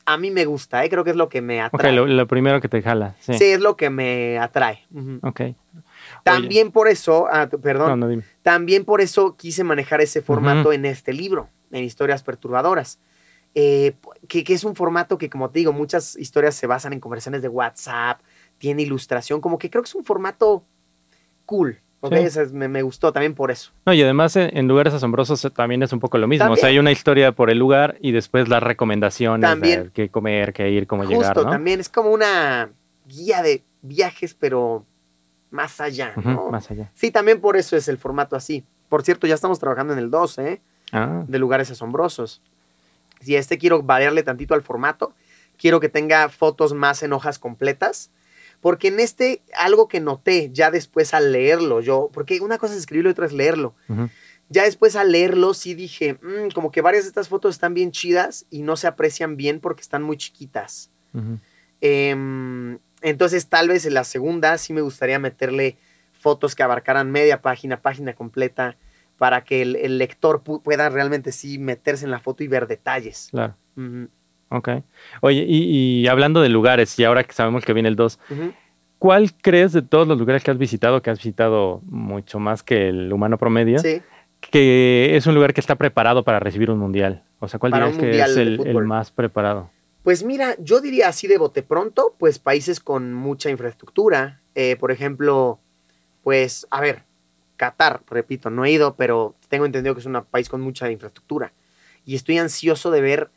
a 0.07 0.17
mí 0.17 0.31
me 0.31 0.45
gusta, 0.47 0.83
¿eh? 0.85 0.89
Creo 0.89 1.05
que 1.05 1.11
es 1.11 1.17
lo 1.17 1.29
que 1.29 1.43
me 1.43 1.61
atrae. 1.61 1.93
lo, 1.93 2.07
lo 2.07 2.27
primero 2.27 2.61
que 2.61 2.69
te 2.69 2.81
jala. 2.81 3.17
Sí. 3.21 3.35
sí. 3.35 3.45
es 3.45 3.61
lo 3.61 3.77
que 3.77 3.91
me 3.91 4.39
atrae. 4.39 4.87
Ujú. 4.93 5.19
Ok. 5.23 5.41
También 6.25 6.73
por 6.73 6.89
eso, 6.89 7.27
ah, 7.31 7.49
perdón, 7.63 7.89
No, 7.91 7.97
no, 7.97 8.09
dime. 8.09 8.23
también 8.43 8.85
por 8.85 9.01
eso 9.01 9.37
quise 9.37 9.63
manejar 9.63 10.01
ese 10.01 10.23
formato 10.23 10.73
en 10.73 10.85
este 10.87 11.13
libro, 11.13 11.49
en 11.71 11.85
Historias 11.85 12.23
Perturbadoras. 12.23 12.99
Eh, 13.55 13.95
que, 14.29 14.45
que 14.45 14.55
es 14.55 14.63
un 14.65 14.77
formato 14.77 15.19
que, 15.19 15.29
como 15.29 15.51
te 15.51 15.59
digo, 15.59 15.73
muchas 15.73 16.17
historias 16.17 16.55
se 16.55 16.67
basan 16.67 16.93
en 16.93 17.01
conversaciones 17.01 17.43
de 17.43 17.49
WhatsApp, 17.49 18.21
tiene 18.59 18.83
ilustración, 18.83 19.41
como 19.41 19.59
que 19.59 19.71
creo 19.71 19.83
que 19.83 19.89
es 19.89 19.95
un 19.95 20.05
formato 20.05 20.65
cool. 21.47 21.81
¿ok? 22.03 22.15
Sí. 22.15 22.21
Ese 22.23 22.43
es- 22.45 22.53
me, 22.53 22.69
me 22.69 22.83
gustó 22.83 23.13
también 23.13 23.35
por 23.35 23.51
eso. 23.51 23.73
No, 23.85 23.93
y 23.93 24.03
además 24.03 24.35
en, 24.37 24.57
en 24.57 24.69
lugares 24.69 24.95
asombrosos 24.95 25.45
eh, 25.45 25.51
también 25.51 25.83
es 25.83 25.93
un 25.93 26.01
poco 26.01 26.17
lo 26.17 26.27
mismo. 26.29 26.51
O 26.51 26.57
sea, 26.57 26.69
hay 26.69 26.79
una 26.79 26.93
historia 26.93 27.33
por 27.33 27.51
el 27.51 27.59
lugar 27.59 27.97
y 28.01 28.13
después 28.13 28.49
las 28.49 28.63
recomendaciones 28.63 29.49
También. 29.49 29.85
de 29.85 29.91
qué 29.91 30.09
comer, 30.09 30.53
qué 30.53 30.71
ir, 30.71 30.87
cómo 30.87 31.03
Justo, 31.03 31.19
llegar, 31.21 31.37
¿no? 31.37 31.51
también 31.51 31.81
es 31.81 31.89
como 31.89 32.11
una 32.11 32.71
guía 33.07 33.43
de 33.43 33.63
viajes, 33.83 34.33
pero 34.35 34.87
más 35.51 35.81
allá. 35.81 36.13
Más 36.17 36.71
allá. 36.71 36.91
Sí, 36.95 37.11
también 37.11 37.41
por 37.41 37.57
eso 37.57 37.77
es 37.77 37.89
el 37.89 37.99
formato 37.99 38.37
así. 38.37 38.65
Por 38.89 39.03
cierto, 39.03 39.27
ya 39.27 39.35
estamos 39.35 39.59
trabajando 39.59 39.93
en 39.93 39.99
el 39.99 40.11
2, 40.11 40.39
¿eh? 40.39 40.61
Ah, 40.93 41.23
de 41.27 41.39
lugares 41.39 41.71
asombrosos. 41.71 42.41
Si 43.21 43.37
a 43.37 43.39
este 43.39 43.59
quiero 43.59 43.83
variarle 43.83 44.23
tantito 44.23 44.55
al 44.55 44.63
formato, 44.63 45.15
quiero 45.59 45.81
que 45.81 45.89
tenga 45.89 46.29
fotos 46.29 46.73
más 46.73 47.03
en 47.03 47.13
hojas 47.13 47.39
completas, 47.39 48.11
porque 48.61 48.89
en 48.89 49.01
este 49.01 49.43
algo 49.55 49.89
que 49.89 50.01
noté 50.01 50.51
ya 50.53 50.71
después 50.71 51.15
al 51.15 51.33
leerlo, 51.33 51.81
yo, 51.81 52.11
porque 52.13 52.41
una 52.41 52.59
cosa 52.59 52.75
es 52.75 52.81
escribirlo 52.81 53.11
y 53.11 53.13
otra 53.13 53.27
es 53.27 53.33
leerlo. 53.33 53.75
Ya 54.49 54.65
después 54.65 54.97
al 54.97 55.13
leerlo 55.13 55.55
sí 55.55 55.75
dije, 55.75 56.15
"Mm, 56.15 56.51
como 56.55 56.71
que 56.73 56.81
varias 56.81 57.05
de 57.05 57.09
estas 57.09 57.29
fotos 57.29 57.55
están 57.55 57.73
bien 57.73 57.93
chidas 57.93 58.47
y 58.51 58.63
no 58.63 58.77
se 58.77 58.87
aprecian 58.89 59.37
bien 59.37 59.61
porque 59.61 59.83
están 59.83 60.03
muy 60.03 60.17
chiquitas. 60.17 60.91
Em, 61.81 62.79
entonces, 63.03 63.47
tal 63.47 63.69
vez 63.69 63.87
en 63.87 63.95
la 63.95 64.05
segunda 64.05 64.59
sí 64.59 64.73
me 64.73 64.81
gustaría 64.83 65.19
meterle 65.19 65.77
fotos 66.19 66.55
que 66.55 66.63
abarcaran 66.63 67.11
media 67.11 67.41
página, 67.41 67.81
página 67.81 68.15
completa, 68.15 68.77
para 69.21 69.45
que 69.45 69.61
el, 69.61 69.77
el 69.77 69.99
lector 69.99 70.43
pu- 70.43 70.63
pueda 70.63 70.89
realmente 70.89 71.31
sí 71.31 71.59
meterse 71.59 72.07
en 72.07 72.11
la 72.11 72.21
foto 72.21 72.43
y 72.43 72.49
ver 72.49 72.67
detalles. 72.67 73.29
Claro. 73.31 73.55
Ok. 74.49 74.69
Oye, 75.21 75.45
y, 75.47 76.01
y 76.01 76.09
hablando 76.09 76.41
de 76.41 76.49
lugares, 76.49 76.99
y 76.99 77.05
ahora 77.05 77.23
que 77.25 77.35
sabemos 77.35 77.67
que 77.67 77.75
viene 77.75 77.91
el 77.91 77.97
2, 77.97 78.19
ujú. 78.31 78.55
¿cuál 78.99 79.35
crees 79.35 79.75
de 79.75 79.83
todos 79.83 80.09
los 80.09 80.19
lugares 80.19 80.43
que 80.43 80.51
has 80.51 80.57
visitado, 80.57 81.03
que 81.03 81.11
has 81.11 81.19
visitado 81.19 81.83
mucho 81.85 82.39
más 82.39 82.63
que 82.63 82.89
el 82.89 83.13
humano 83.13 83.37
promedio, 83.37 83.79
Sí, 83.79 84.01
que 84.41 85.15
es 85.17 85.27
un 85.27 85.35
lugar 85.35 85.53
que 85.53 85.61
está 85.61 85.75
preparado 85.75 86.25
para 86.25 86.41
recibir 86.41 86.71
un 86.71 86.79
mundial? 86.79 87.23
O 87.41 87.47
sea, 87.47 87.61
¿cuál 87.61 87.73
Para 87.73 87.89
dirías 87.91 88.01
que 88.01 88.19
es 88.23 88.37
el, 88.39 88.85
más 88.87 89.11
preparado? 89.11 89.71
pues 90.03 90.25
mira, 90.25 90.57
yo 90.59 90.81
diría 90.81 91.09
así 91.09 91.27
de 91.27 91.37
bote 91.37 91.63
pronto, 91.63 92.17
pues 92.19 92.39
países 92.39 92.81
con 92.81 93.13
mucha 93.13 93.51
infraestructura. 93.51 94.41
Eh, 94.55 94.77
por 94.81 94.93
ejemplo, 94.93 95.61
pues, 96.23 96.67
a 96.71 96.81
ver, 96.81 97.05
Qatar, 97.61 98.03
repito, 98.09 98.49
no 98.49 98.65
he 98.65 98.71
ido, 98.71 98.97
pero 98.97 99.37
tengo 99.51 99.67
entendido 99.67 99.95
que 99.95 100.01
es 100.01 100.07
un 100.07 100.25
país 100.31 100.49
con 100.49 100.63
mucha 100.63 100.91
infraestructura. 100.91 101.53
Y 102.07 102.15
estoy 102.15 102.39
ansioso 102.39 102.91
de 102.91 103.03
ver 103.03 103.31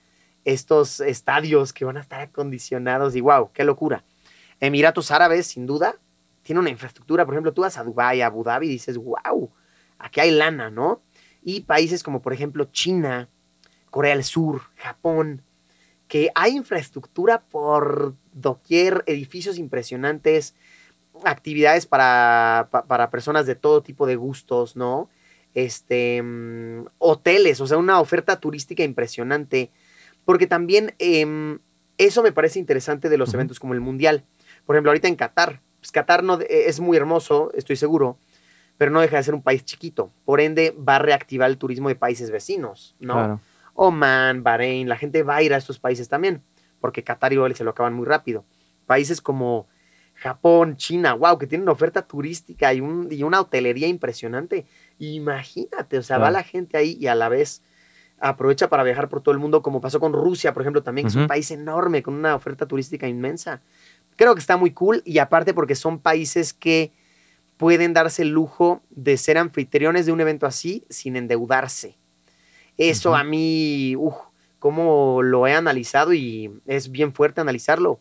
estos 0.46 1.02
estadios 1.02 1.74
que 1.74 1.84
van 1.84 1.98
a 1.98 2.00
estar 2.00 2.22
acondicionados 2.22 3.18
y 3.18 3.20
wow, 3.20 3.52
qué 3.52 3.66
locura. 3.66 4.06
Emiratos 4.62 5.12
Árabes, 5.12 5.48
sin 5.48 5.66
duda, 5.66 5.98
tiene 6.42 6.62
una 6.62 6.70
infraestructura. 6.70 7.26
Por 7.26 7.34
ejemplo, 7.34 7.54
tú 7.54 7.64
vas 7.64 7.78
a 7.78 7.84
Dubái, 7.84 8.22
a 8.22 8.28
Abu 8.28 8.46
Dhabi 8.46 8.68
y 8.68 8.70
dices, 8.70 8.98
wow, 8.98 9.52
aquí 10.00 10.22
hay 10.22 10.32
lana, 10.32 10.70
¿no? 10.70 11.02
Y 11.42 11.62
países 11.62 12.02
como, 12.02 12.22
por 12.22 12.32
ejemplo, 12.32 12.70
China, 12.72 13.28
Corea 13.90 14.16
del 14.16 14.24
Sur, 14.24 14.62
Japón, 14.78 15.42
que 16.08 16.32
hay 16.34 16.56
infraestructura 16.56 17.42
por 17.42 18.16
doquier, 18.32 19.04
edificios 19.06 19.58
impresionantes, 19.58 20.56
actividades 21.24 21.86
para, 21.86 22.68
pa- 22.72 22.86
para 22.86 23.10
personas 23.10 23.46
de 23.46 23.56
todo 23.56 23.82
tipo 23.84 24.06
de 24.08 24.16
gustos, 24.16 24.76
¿no? 24.76 25.10
Este, 25.54 26.22
mm, 26.22 26.86
hoteles, 26.98 27.62
o 27.62 27.68
sea, 27.68 27.78
una 27.78 28.00
oferta 28.00 28.40
turística 28.40 28.84
impresionante, 28.84 29.72
porque 30.26 30.48
también 30.48 30.96
em, 31.00 31.60
eso 31.98 32.24
me 32.24 32.32
parece 32.32 32.60
interesante 32.60 33.10
de 33.10 33.18
los 33.18 33.34
eventos 33.34 33.60
como 33.60 33.74
el 33.74 33.82
Mundial. 33.82 34.24
Por 34.66 34.76
ejemplo, 34.76 34.90
ahorita 34.92 35.08
en 35.08 35.16
Qatar, 35.16 35.62
pues 35.80 35.92
Qatar 35.92 36.24
no, 36.24 36.40
es 36.50 36.80
muy 36.80 36.98
hermoso, 36.98 37.52
estoy 37.54 37.76
seguro, 37.76 38.18
pero 38.78 38.90
no 38.90 39.02
deja 39.02 39.18
de 39.18 39.24
ser 39.24 39.36
un 39.36 39.44
país 39.44 39.64
chiquito. 39.64 40.12
Por 40.26 40.42
ende, 40.42 40.72
va 40.72 40.96
a 40.96 41.00
reactivar 41.00 41.50
el 41.50 41.58
turismo 41.58 41.90
de 41.90 41.96
países 41.96 42.32
vecinos, 42.32 42.96
¿no? 43.00 43.14
Claro. 43.14 43.40
Oman, 43.76 44.44
Bahrein, 44.44 44.88
la 44.90 44.98
gente 44.98 45.24
va 45.24 45.36
a 45.38 45.44
ir 45.44 45.54
a 45.54 45.58
estos 45.58 45.78
países 45.80 46.08
también, 46.10 46.42
porque 46.80 47.04
Qatar 47.04 47.34
igual 47.34 47.56
se 47.56 47.64
lo 47.64 47.72
acaban 47.72 47.94
muy 47.94 48.06
rápido. 48.06 48.46
Países 48.88 49.22
como 49.22 49.68
Japón, 50.24 50.78
China, 50.78 51.14
wow, 51.14 51.38
que 51.38 51.48
tienen 51.48 51.64
una 51.64 51.74
oferta 51.74 52.02
turística 52.08 52.74
y, 52.74 52.80
un- 52.82 53.08
y 53.12 53.24
una 53.24 53.42
hotelería 53.42 53.88
impresionante. 53.88 54.66
Imagínate, 54.98 55.98
o 55.98 56.04
sea, 56.04 56.18
va 56.18 56.28
la 56.32 56.44
gente 56.44 56.78
ahí 56.78 56.98
y 57.00 57.08
a 57.08 57.16
la 57.16 57.28
vez 57.30 57.62
aprovecha 58.20 58.70
para 58.70 58.84
viajar 58.84 59.10
por 59.10 59.22
todo 59.22 59.34
el 59.34 59.40
mundo, 59.40 59.62
como 59.62 59.82
pasó 59.82 60.00
con 60.00 60.14
Rusia, 60.14 60.54
por 60.54 60.62
ejemplo, 60.64 60.82
también, 60.82 61.06
que 61.06 61.10
es 61.10 61.16
un 61.24 61.28
país 61.28 61.52
enorme, 61.52 62.02
con 62.02 62.14
una 62.14 62.36
oferta 62.36 62.66
turística 62.66 63.06
inmensa. 63.08 63.62
Creo 64.16 64.34
que 64.34 64.40
está 64.40 64.56
muy 64.56 64.72
cool 64.72 65.02
y 65.06 65.18
aparte 65.18 65.54
porque 65.54 65.76
son 65.76 66.00
países 66.00 66.54
que 66.54 66.94
pueden 67.58 67.94
darse 67.94 68.22
el 68.22 68.30
lujo 68.30 68.82
de 68.92 69.18
ser 69.18 69.38
anfitriones 69.38 70.06
de 70.06 70.12
un 70.14 70.22
evento 70.22 70.46
así 70.46 70.86
sin 70.90 71.16
endeudarse. 71.18 71.98
Eso 72.78 73.16
a 73.16 73.24
mí, 73.24 73.96
uff, 73.98 74.16
cómo 74.60 75.22
lo 75.22 75.46
he 75.46 75.54
analizado 75.54 76.14
y 76.14 76.50
es 76.66 76.90
bien 76.92 77.14
fuerte 77.14 77.42
analizarlo. 77.42 78.00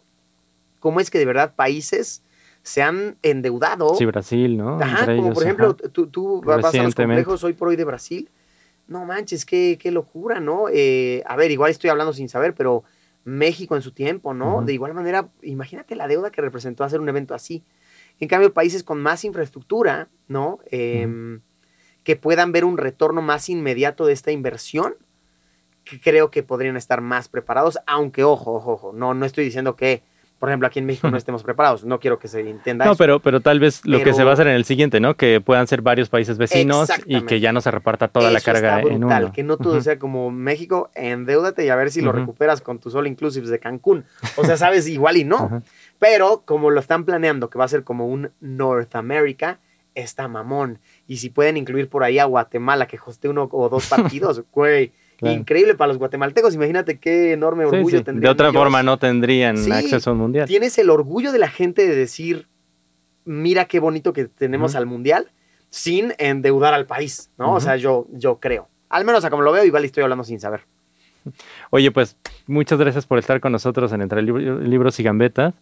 Cómo 0.83 0.99
es 0.99 1.11
que 1.11 1.19
de 1.21 1.27
verdad 1.27 1.55
países 1.55 2.25
se 2.65 2.83
han 2.83 3.17
endeudado. 3.23 3.95
Sí, 3.95 4.05
Brasil, 4.05 4.57
¿no? 4.57 4.81
Ajá, 4.81 5.01
Entre 5.01 5.17
como 5.17 5.29
ellos, 5.29 5.35
por 5.35 5.43
ejemplo, 5.45 5.77
ajá. 5.79 5.89
tú, 5.91 6.09
tú 6.09 6.43
vas 6.43 6.75
a 6.75 6.83
los 6.83 6.95
complejos 6.97 7.45
hoy 7.45 7.53
por 7.53 7.69
hoy 7.69 7.77
de 7.77 7.85
Brasil. 7.85 8.29
No 8.89 9.05
manches, 9.05 9.47
qué, 9.47 9.79
qué 9.81 9.93
locura, 9.93 10.41
¿no? 10.41 10.65
Eh, 10.69 11.23
a 11.27 11.37
ver, 11.37 11.53
igual 11.53 11.71
estoy 11.71 11.89
hablando 11.89 12.13
sin 12.13 12.29
saber, 12.29 12.53
pero 12.55 12.83
México 13.23 13.77
en 13.77 13.83
su 13.83 13.93
tiempo, 13.93 14.35
¿no? 14.35 14.63
De 14.63 14.73
igual 14.73 14.93
manera, 14.93 15.29
imagínate 15.43 15.95
la 15.95 16.09
deuda 16.09 16.33
que 16.33 16.41
representó 16.43 16.83
hacer 16.83 17.01
un 17.01 17.09
evento 17.09 17.33
así. 17.33 17.63
En 18.19 18.27
cambio, 18.27 18.53
países 18.53 18.83
con 18.83 19.01
más 19.01 19.25
infraestructura, 19.25 20.09
¿no? 20.27 20.59
Em, 20.67 21.41
Que 22.03 22.17
puedan 22.17 22.51
ver 22.51 22.65
un 22.65 22.77
retorno 22.77 23.23
más 23.23 23.49
inmediato 23.49 24.05
de 24.05 24.13
esta 24.13 24.33
inversión, 24.33 24.97
que 25.85 26.01
creo 26.01 26.33
que 26.33 26.43
podrían 26.43 26.77
estar 26.77 27.01
más 27.01 27.29
preparados, 27.29 27.79
aunque 27.87 28.25
ojo, 28.25 28.53
ojo, 28.55 28.73
ojo, 28.73 28.93
no, 28.93 29.15
no 29.15 29.25
estoy 29.25 29.45
diciendo 29.45 29.77
que, 29.77 30.03
por 30.43 30.49
ejemplo, 30.49 30.67
aquí 30.67 30.81
en 30.81 30.87
México 30.87 31.09
no 31.09 31.17
estemos 31.17 31.45
preparados, 31.45 31.85
no 31.85 32.01
quiero 32.01 32.19
que 32.19 32.27
se 32.27 32.41
entienda 32.41 32.85
No, 32.85 32.91
eso. 32.91 32.99
pero, 32.99 33.21
pero 33.21 33.41
tal 33.41 33.61
vez 33.61 33.87
lo 33.87 34.03
que 34.03 34.13
se 34.13 34.25
va 34.25 34.31
a 34.31 34.35
hacer 34.35 34.49
en 34.49 34.57
el 34.57 34.65
siguiente, 34.65 34.99
¿no? 34.99 35.15
Que 35.15 35.41
puedan 35.41 35.69
ser 35.69 35.83
varios 35.83 36.09
países 36.09 36.37
vecinos 36.37 36.91
y 37.07 37.21
que 37.23 37.39
ya 37.39 37.53
no 37.53 37.61
se 37.61 37.71
reparta 37.71 38.09
toda 38.09 38.29
la 38.33 38.41
carga 38.41 38.81
está 38.81 38.93
en 38.93 38.99
brutal, 38.99 39.23
uno. 39.27 39.33
que 39.33 39.45
no 39.45 39.57
todo 39.57 39.81
sea 39.81 40.01
como 40.01 40.33
México, 40.33 40.91
endeúdate 40.97 41.65
y 41.65 41.69
a 41.69 41.77
ver 41.77 41.93
si 41.93 42.01
lo 42.01 42.11
recuperas 42.11 42.61
con 42.61 42.81
tus 42.81 42.93
all 42.97 43.07
inclusives 43.07 43.51
de 43.51 43.61
Cancún. 43.61 44.05
O 44.35 44.45
sea, 44.45 44.57
sabes, 44.57 44.89
igual 44.89 45.17
y 45.17 45.23
no. 45.23 45.63
Pero 46.01 46.43
como 46.45 46.71
lo 46.71 46.81
están 46.81 47.05
planeando, 47.05 47.49
que 47.49 47.61
va 47.61 47.65
a 47.67 47.69
ser 47.69 47.85
como 47.85 48.09
un 48.09 48.33
North 48.41 48.97
America, 48.97 49.61
está 49.95 50.27
mamón. 50.27 50.81
Y 51.07 51.19
si 51.19 51.31
pueden 51.31 51.57
incluir 51.57 51.89
por 51.89 52.03
ahí 52.03 52.19
a 52.19 52.25
Guatemala, 52.25 52.89
que 52.89 52.99
hoste 53.07 53.29
uno 53.29 53.49
o 53.53 53.69
dos 53.69 53.87
partidos, 53.87 54.43
güey, 54.53 54.91
Claro. 55.23 55.39
Increíble 55.39 55.75
para 55.77 55.89
los 55.89 55.99
guatemaltecos. 55.99 56.55
Imagínate 56.55 56.99
qué 56.99 57.33
enorme 57.33 57.65
Sí, 57.69 57.77
orgullo 57.77 57.99
sí. 57.99 58.05
tendrían 58.05 58.23
De 58.23 58.29
otra 58.29 58.49
ellos. 58.49 58.61
forma 58.61 58.83
no 58.83 58.99
tendrían 58.99 59.57
Sí, 59.57 59.71
acceso 59.73 60.11
a 60.11 60.13
un 60.13 60.19
mundial. 60.19 60.47
Tienes 60.49 60.77
el 60.79 60.91
orgullo 60.91 61.31
de 61.33 61.39
la 61.39 61.49
gente 61.49 61.87
de 61.89 61.95
decir, 61.97 62.49
mira 63.25 63.67
qué 63.67 63.79
bonito 63.81 64.13
que 64.13 64.25
tenemos 64.27 64.75
al 64.75 64.85
mundial, 64.87 65.31
sin 65.71 66.13
endeudar 66.19 66.75
al 66.75 66.87
país, 66.87 67.31
¿no? 67.39 67.55
O 67.55 67.61
sea, 67.61 67.77
yo, 67.77 68.07
yo 68.13 68.41
creo. 68.41 68.69
Al 68.91 69.05
menos 69.05 69.25
a 69.25 69.31
como 69.31 69.43
lo 69.43 69.53
veo, 69.53 69.65
igual 69.65 69.85
estoy 69.85 70.03
hablando 70.03 70.25
sin 70.25 70.39
saber. 70.41 70.67
Oye, 71.71 71.93
pues 71.93 72.17
muchas 72.49 72.79
gracias 72.81 73.07
por 73.07 73.19
estar 73.19 73.41
con 73.41 73.53
nosotros 73.53 73.93
en 73.93 74.03
Entre 74.03 74.21
Lib- 74.23 74.61
Libros 74.63 74.99
y 74.99 75.05
Gambetas. 75.05 75.55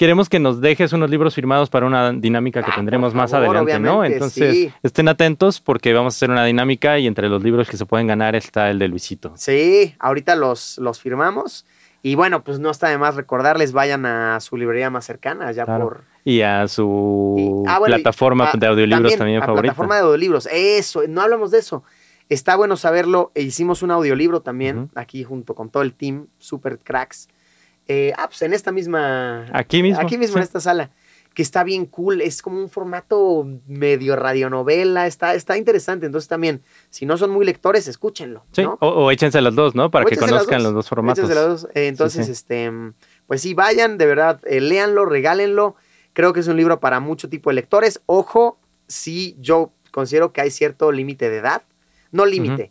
Queremos 0.00 0.30
que 0.30 0.38
nos 0.38 0.62
dejes 0.62 0.94
unos 0.94 1.10
libros 1.10 1.34
firmados 1.34 1.68
para 1.68 1.84
una 1.84 2.10
dinámica 2.10 2.62
que 2.62 2.70
Ah, 2.70 2.76
tendremos 2.76 3.12
más 3.12 3.34
adelante, 3.34 3.78
¿no? 3.78 4.02
Entonces, 4.02 4.54
sí. 4.54 4.72
estén 4.82 5.08
atentos 5.08 5.60
porque 5.60 5.92
vamos 5.92 6.14
a 6.14 6.16
hacer 6.16 6.30
una 6.30 6.46
dinámica 6.46 6.98
y 6.98 7.06
entre 7.06 7.28
los 7.28 7.42
libros 7.42 7.68
que 7.68 7.76
se 7.76 7.84
pueden 7.84 8.06
ganar 8.06 8.34
está 8.34 8.70
el 8.70 8.78
de 8.78 8.88
Luisito. 8.88 9.34
Sí, 9.36 9.94
ahorita 9.98 10.36
los, 10.36 10.78
los 10.78 10.98
firmamos. 11.00 11.66
Y 12.02 12.14
bueno, 12.14 12.42
pues 12.42 12.58
no 12.60 12.70
está 12.70 12.88
de 12.88 12.96
más 12.96 13.14
recordarles, 13.14 13.72
vayan 13.72 14.06
a 14.06 14.40
su 14.40 14.56
librería 14.56 14.88
más 14.88 15.04
cercana, 15.04 15.52
ya 15.52 15.66
Claro. 15.66 15.84
por... 15.84 16.04
Y 16.24 16.40
a 16.40 16.66
su 16.66 17.36
y- 17.66 17.68
ah, 17.68 17.78
bueno, 17.78 17.94
y- 17.98 18.00
plataforma 18.02 18.48
ah, 18.54 18.56
de 18.56 18.66
audiolibros 18.68 19.16
también, 19.18 19.42
a 19.42 19.44
favorita. 19.44 19.62
plataforma 19.64 19.96
de 19.96 20.00
audiolibros, 20.00 20.48
eso, 20.50 21.02
no 21.10 21.20
hablamos 21.20 21.50
de 21.50 21.58
eso. 21.58 21.84
Está 22.30 22.56
bueno 22.56 22.78
saberlo, 22.78 23.32
e 23.34 23.42
hicimos 23.42 23.82
un 23.82 23.90
audiolibro 23.90 24.40
también, 24.40 24.88
aquí 24.94 25.24
junto 25.24 25.54
con 25.54 25.68
todo 25.68 25.82
el 25.82 25.92
team, 25.92 26.28
super 26.38 26.78
cracks. 26.78 27.28
Eh, 27.92 28.12
ah, 28.16 28.28
pues 28.28 28.40
en 28.42 28.54
esta 28.54 28.70
misma... 28.70 29.46
Aquí 29.52 29.82
mismo. 29.82 30.00
Aquí 30.00 30.16
mismo 30.16 30.36
en 30.36 30.44
esta 30.44 30.60
sala, 30.60 30.90
que 31.34 31.42
está 31.42 31.64
bien 31.64 31.86
cool, 31.86 32.20
es 32.20 32.40
como 32.40 32.60
un 32.60 32.68
formato 32.70 33.44
medio 33.66 34.14
radionovela, 34.14 35.08
está, 35.08 35.34
está 35.34 35.58
interesante, 35.58 36.06
entonces 36.06 36.28
también, 36.28 36.62
si 36.88 37.04
no 37.04 37.16
son 37.16 37.30
muy 37.30 37.44
lectores, 37.44 37.88
escúchenlo, 37.88 38.44
Sí, 38.52 38.62
¿no? 38.62 38.78
o, 38.80 38.88
o 38.88 39.10
échense 39.10 39.40
las 39.40 39.56
dos, 39.56 39.74
¿no? 39.74 39.90
Para 39.90 40.04
O 40.04 40.08
que 40.08 40.16
conozcan 40.16 40.58
dos, 40.58 40.66
los 40.66 40.74
dos 40.74 40.88
formatos. 40.88 41.18
Échense 41.18 41.34
las 41.34 41.48
dos. 41.48 41.68
Eh, 41.74 41.88
entonces, 41.88 42.26
sí. 42.26 42.32
este, 42.32 42.70
pues 43.26 43.42
sí, 43.42 43.54
vayan, 43.54 43.98
de 43.98 44.06
verdad, 44.06 44.40
eh, 44.46 44.60
léanlo, 44.60 45.04
regálenlo. 45.04 45.74
Creo 46.12 46.32
que 46.32 46.40
es 46.40 46.46
un 46.46 46.56
libro 46.56 46.78
para 46.78 47.00
mucho 47.00 47.28
tipo 47.28 47.50
de 47.50 47.54
lectores. 47.54 48.00
Ojo, 48.06 48.60
sí, 48.86 49.36
yo 49.40 49.72
considero 49.90 50.32
que 50.32 50.42
hay 50.42 50.52
cierto 50.52 50.92
límite 50.92 51.28
de 51.28 51.38
edad. 51.38 51.62
No 52.12 52.24
límite, 52.24 52.70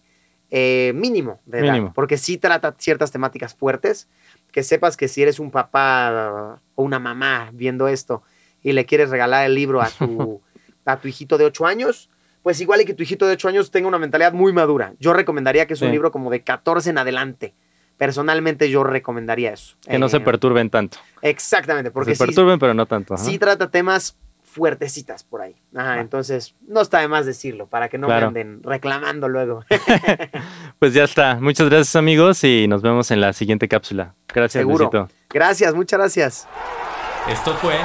eh, 0.51 0.91
mínimo 0.95 1.39
de 1.45 1.59
edad. 1.59 1.73
Mínimo. 1.73 1.93
Porque 1.93 2.17
sí 2.17 2.37
trata 2.37 2.75
ciertas 2.77 3.11
temáticas 3.11 3.53
fuertes. 3.55 4.07
Que 4.51 4.63
sepas 4.63 4.97
que 4.97 5.07
si 5.07 5.21
eres 5.21 5.39
un 5.39 5.51
papá 5.51 6.59
o 6.75 6.83
una 6.83 6.97
mamá 6.99 7.51
viendo 7.53 7.87
esto 7.87 8.23
y 8.63 8.71
le 8.73 8.85
quieres 8.85 9.09
regalar 9.11 9.45
el 9.45 9.53
libro 9.53 9.79
a 9.81 9.89
tu, 9.89 10.41
a 10.85 10.97
tu 10.99 11.07
hijito 11.07 11.37
de 11.37 11.45
8 11.45 11.67
años, 11.67 12.09
pues 12.41 12.59
igual 12.59 12.81
y 12.81 12.85
que 12.85 12.93
tu 12.95 13.03
hijito 13.03 13.27
de 13.27 13.33
8 13.33 13.47
años 13.49 13.69
tenga 13.69 13.87
una 13.87 13.99
mentalidad 13.99 14.33
muy 14.33 14.51
madura. 14.51 14.93
Yo 14.99 15.13
recomendaría 15.13 15.67
que 15.67 15.73
es 15.75 15.81
un 15.83 15.91
libro 15.91 16.11
como 16.11 16.31
de 16.31 16.41
14 16.43 16.89
en 16.89 16.97
adelante. 16.97 17.53
Personalmente 17.97 18.69
yo 18.71 18.83
recomendaría 18.83 19.51
eso. 19.53 19.75
Que 19.87 19.99
no 19.99 20.09
se 20.09 20.17
Eh, 20.17 20.21
perturben 20.21 20.69
tanto. 20.69 20.97
Exactamente, 21.21 21.91
porque 21.91 22.15
se 22.15 22.23
sí, 22.23 22.25
perturben, 22.25 22.57
pero 22.57 22.73
no 22.73 22.85
tanto. 22.85 23.17
sí 23.17 23.37
trata 23.37 23.69
temas 23.69 24.17
fuertecitas 24.51 25.23
por 25.23 25.41
ahí. 25.41 25.55
Ajá, 25.75 25.99
entonces 25.99 26.55
no 26.67 26.81
está 26.81 26.99
de 26.99 27.07
más 27.07 27.25
decirlo 27.25 27.67
para 27.67 27.87
que 27.89 27.97
no 27.97 28.07
Claro. 28.07 28.31
me 28.31 28.39
anden 28.41 28.63
reclamando 28.63 29.27
luego. 29.29 29.63
Pues 30.79 30.93
ya 30.93 31.03
está. 31.03 31.35
Muchas 31.41 31.67
gracias, 31.69 31.95
amigos, 31.97 32.41
y 32.45 32.67
nos 32.69 32.81
vemos 32.81 33.11
en 33.11 33.19
la 33.19 33.33
siguiente 33.33 33.67
cápsula. 33.67 34.15
Gracias, 34.33 34.61
Seguro. 34.61 34.89
Luisito. 34.91 35.09
gracias, 35.29 35.75
muchas 35.75 35.99
gracias. 35.99 36.47
Esto 37.29 37.53
fue 37.55 37.75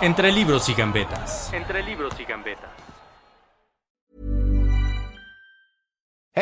Entre 0.00 0.30
Libros 0.32 0.68
y 0.68 0.74
Gambetas. 0.74 1.52
Entre 1.52 1.82
libros 1.82 2.14
y 2.20 2.24
gambetas. 2.24 2.70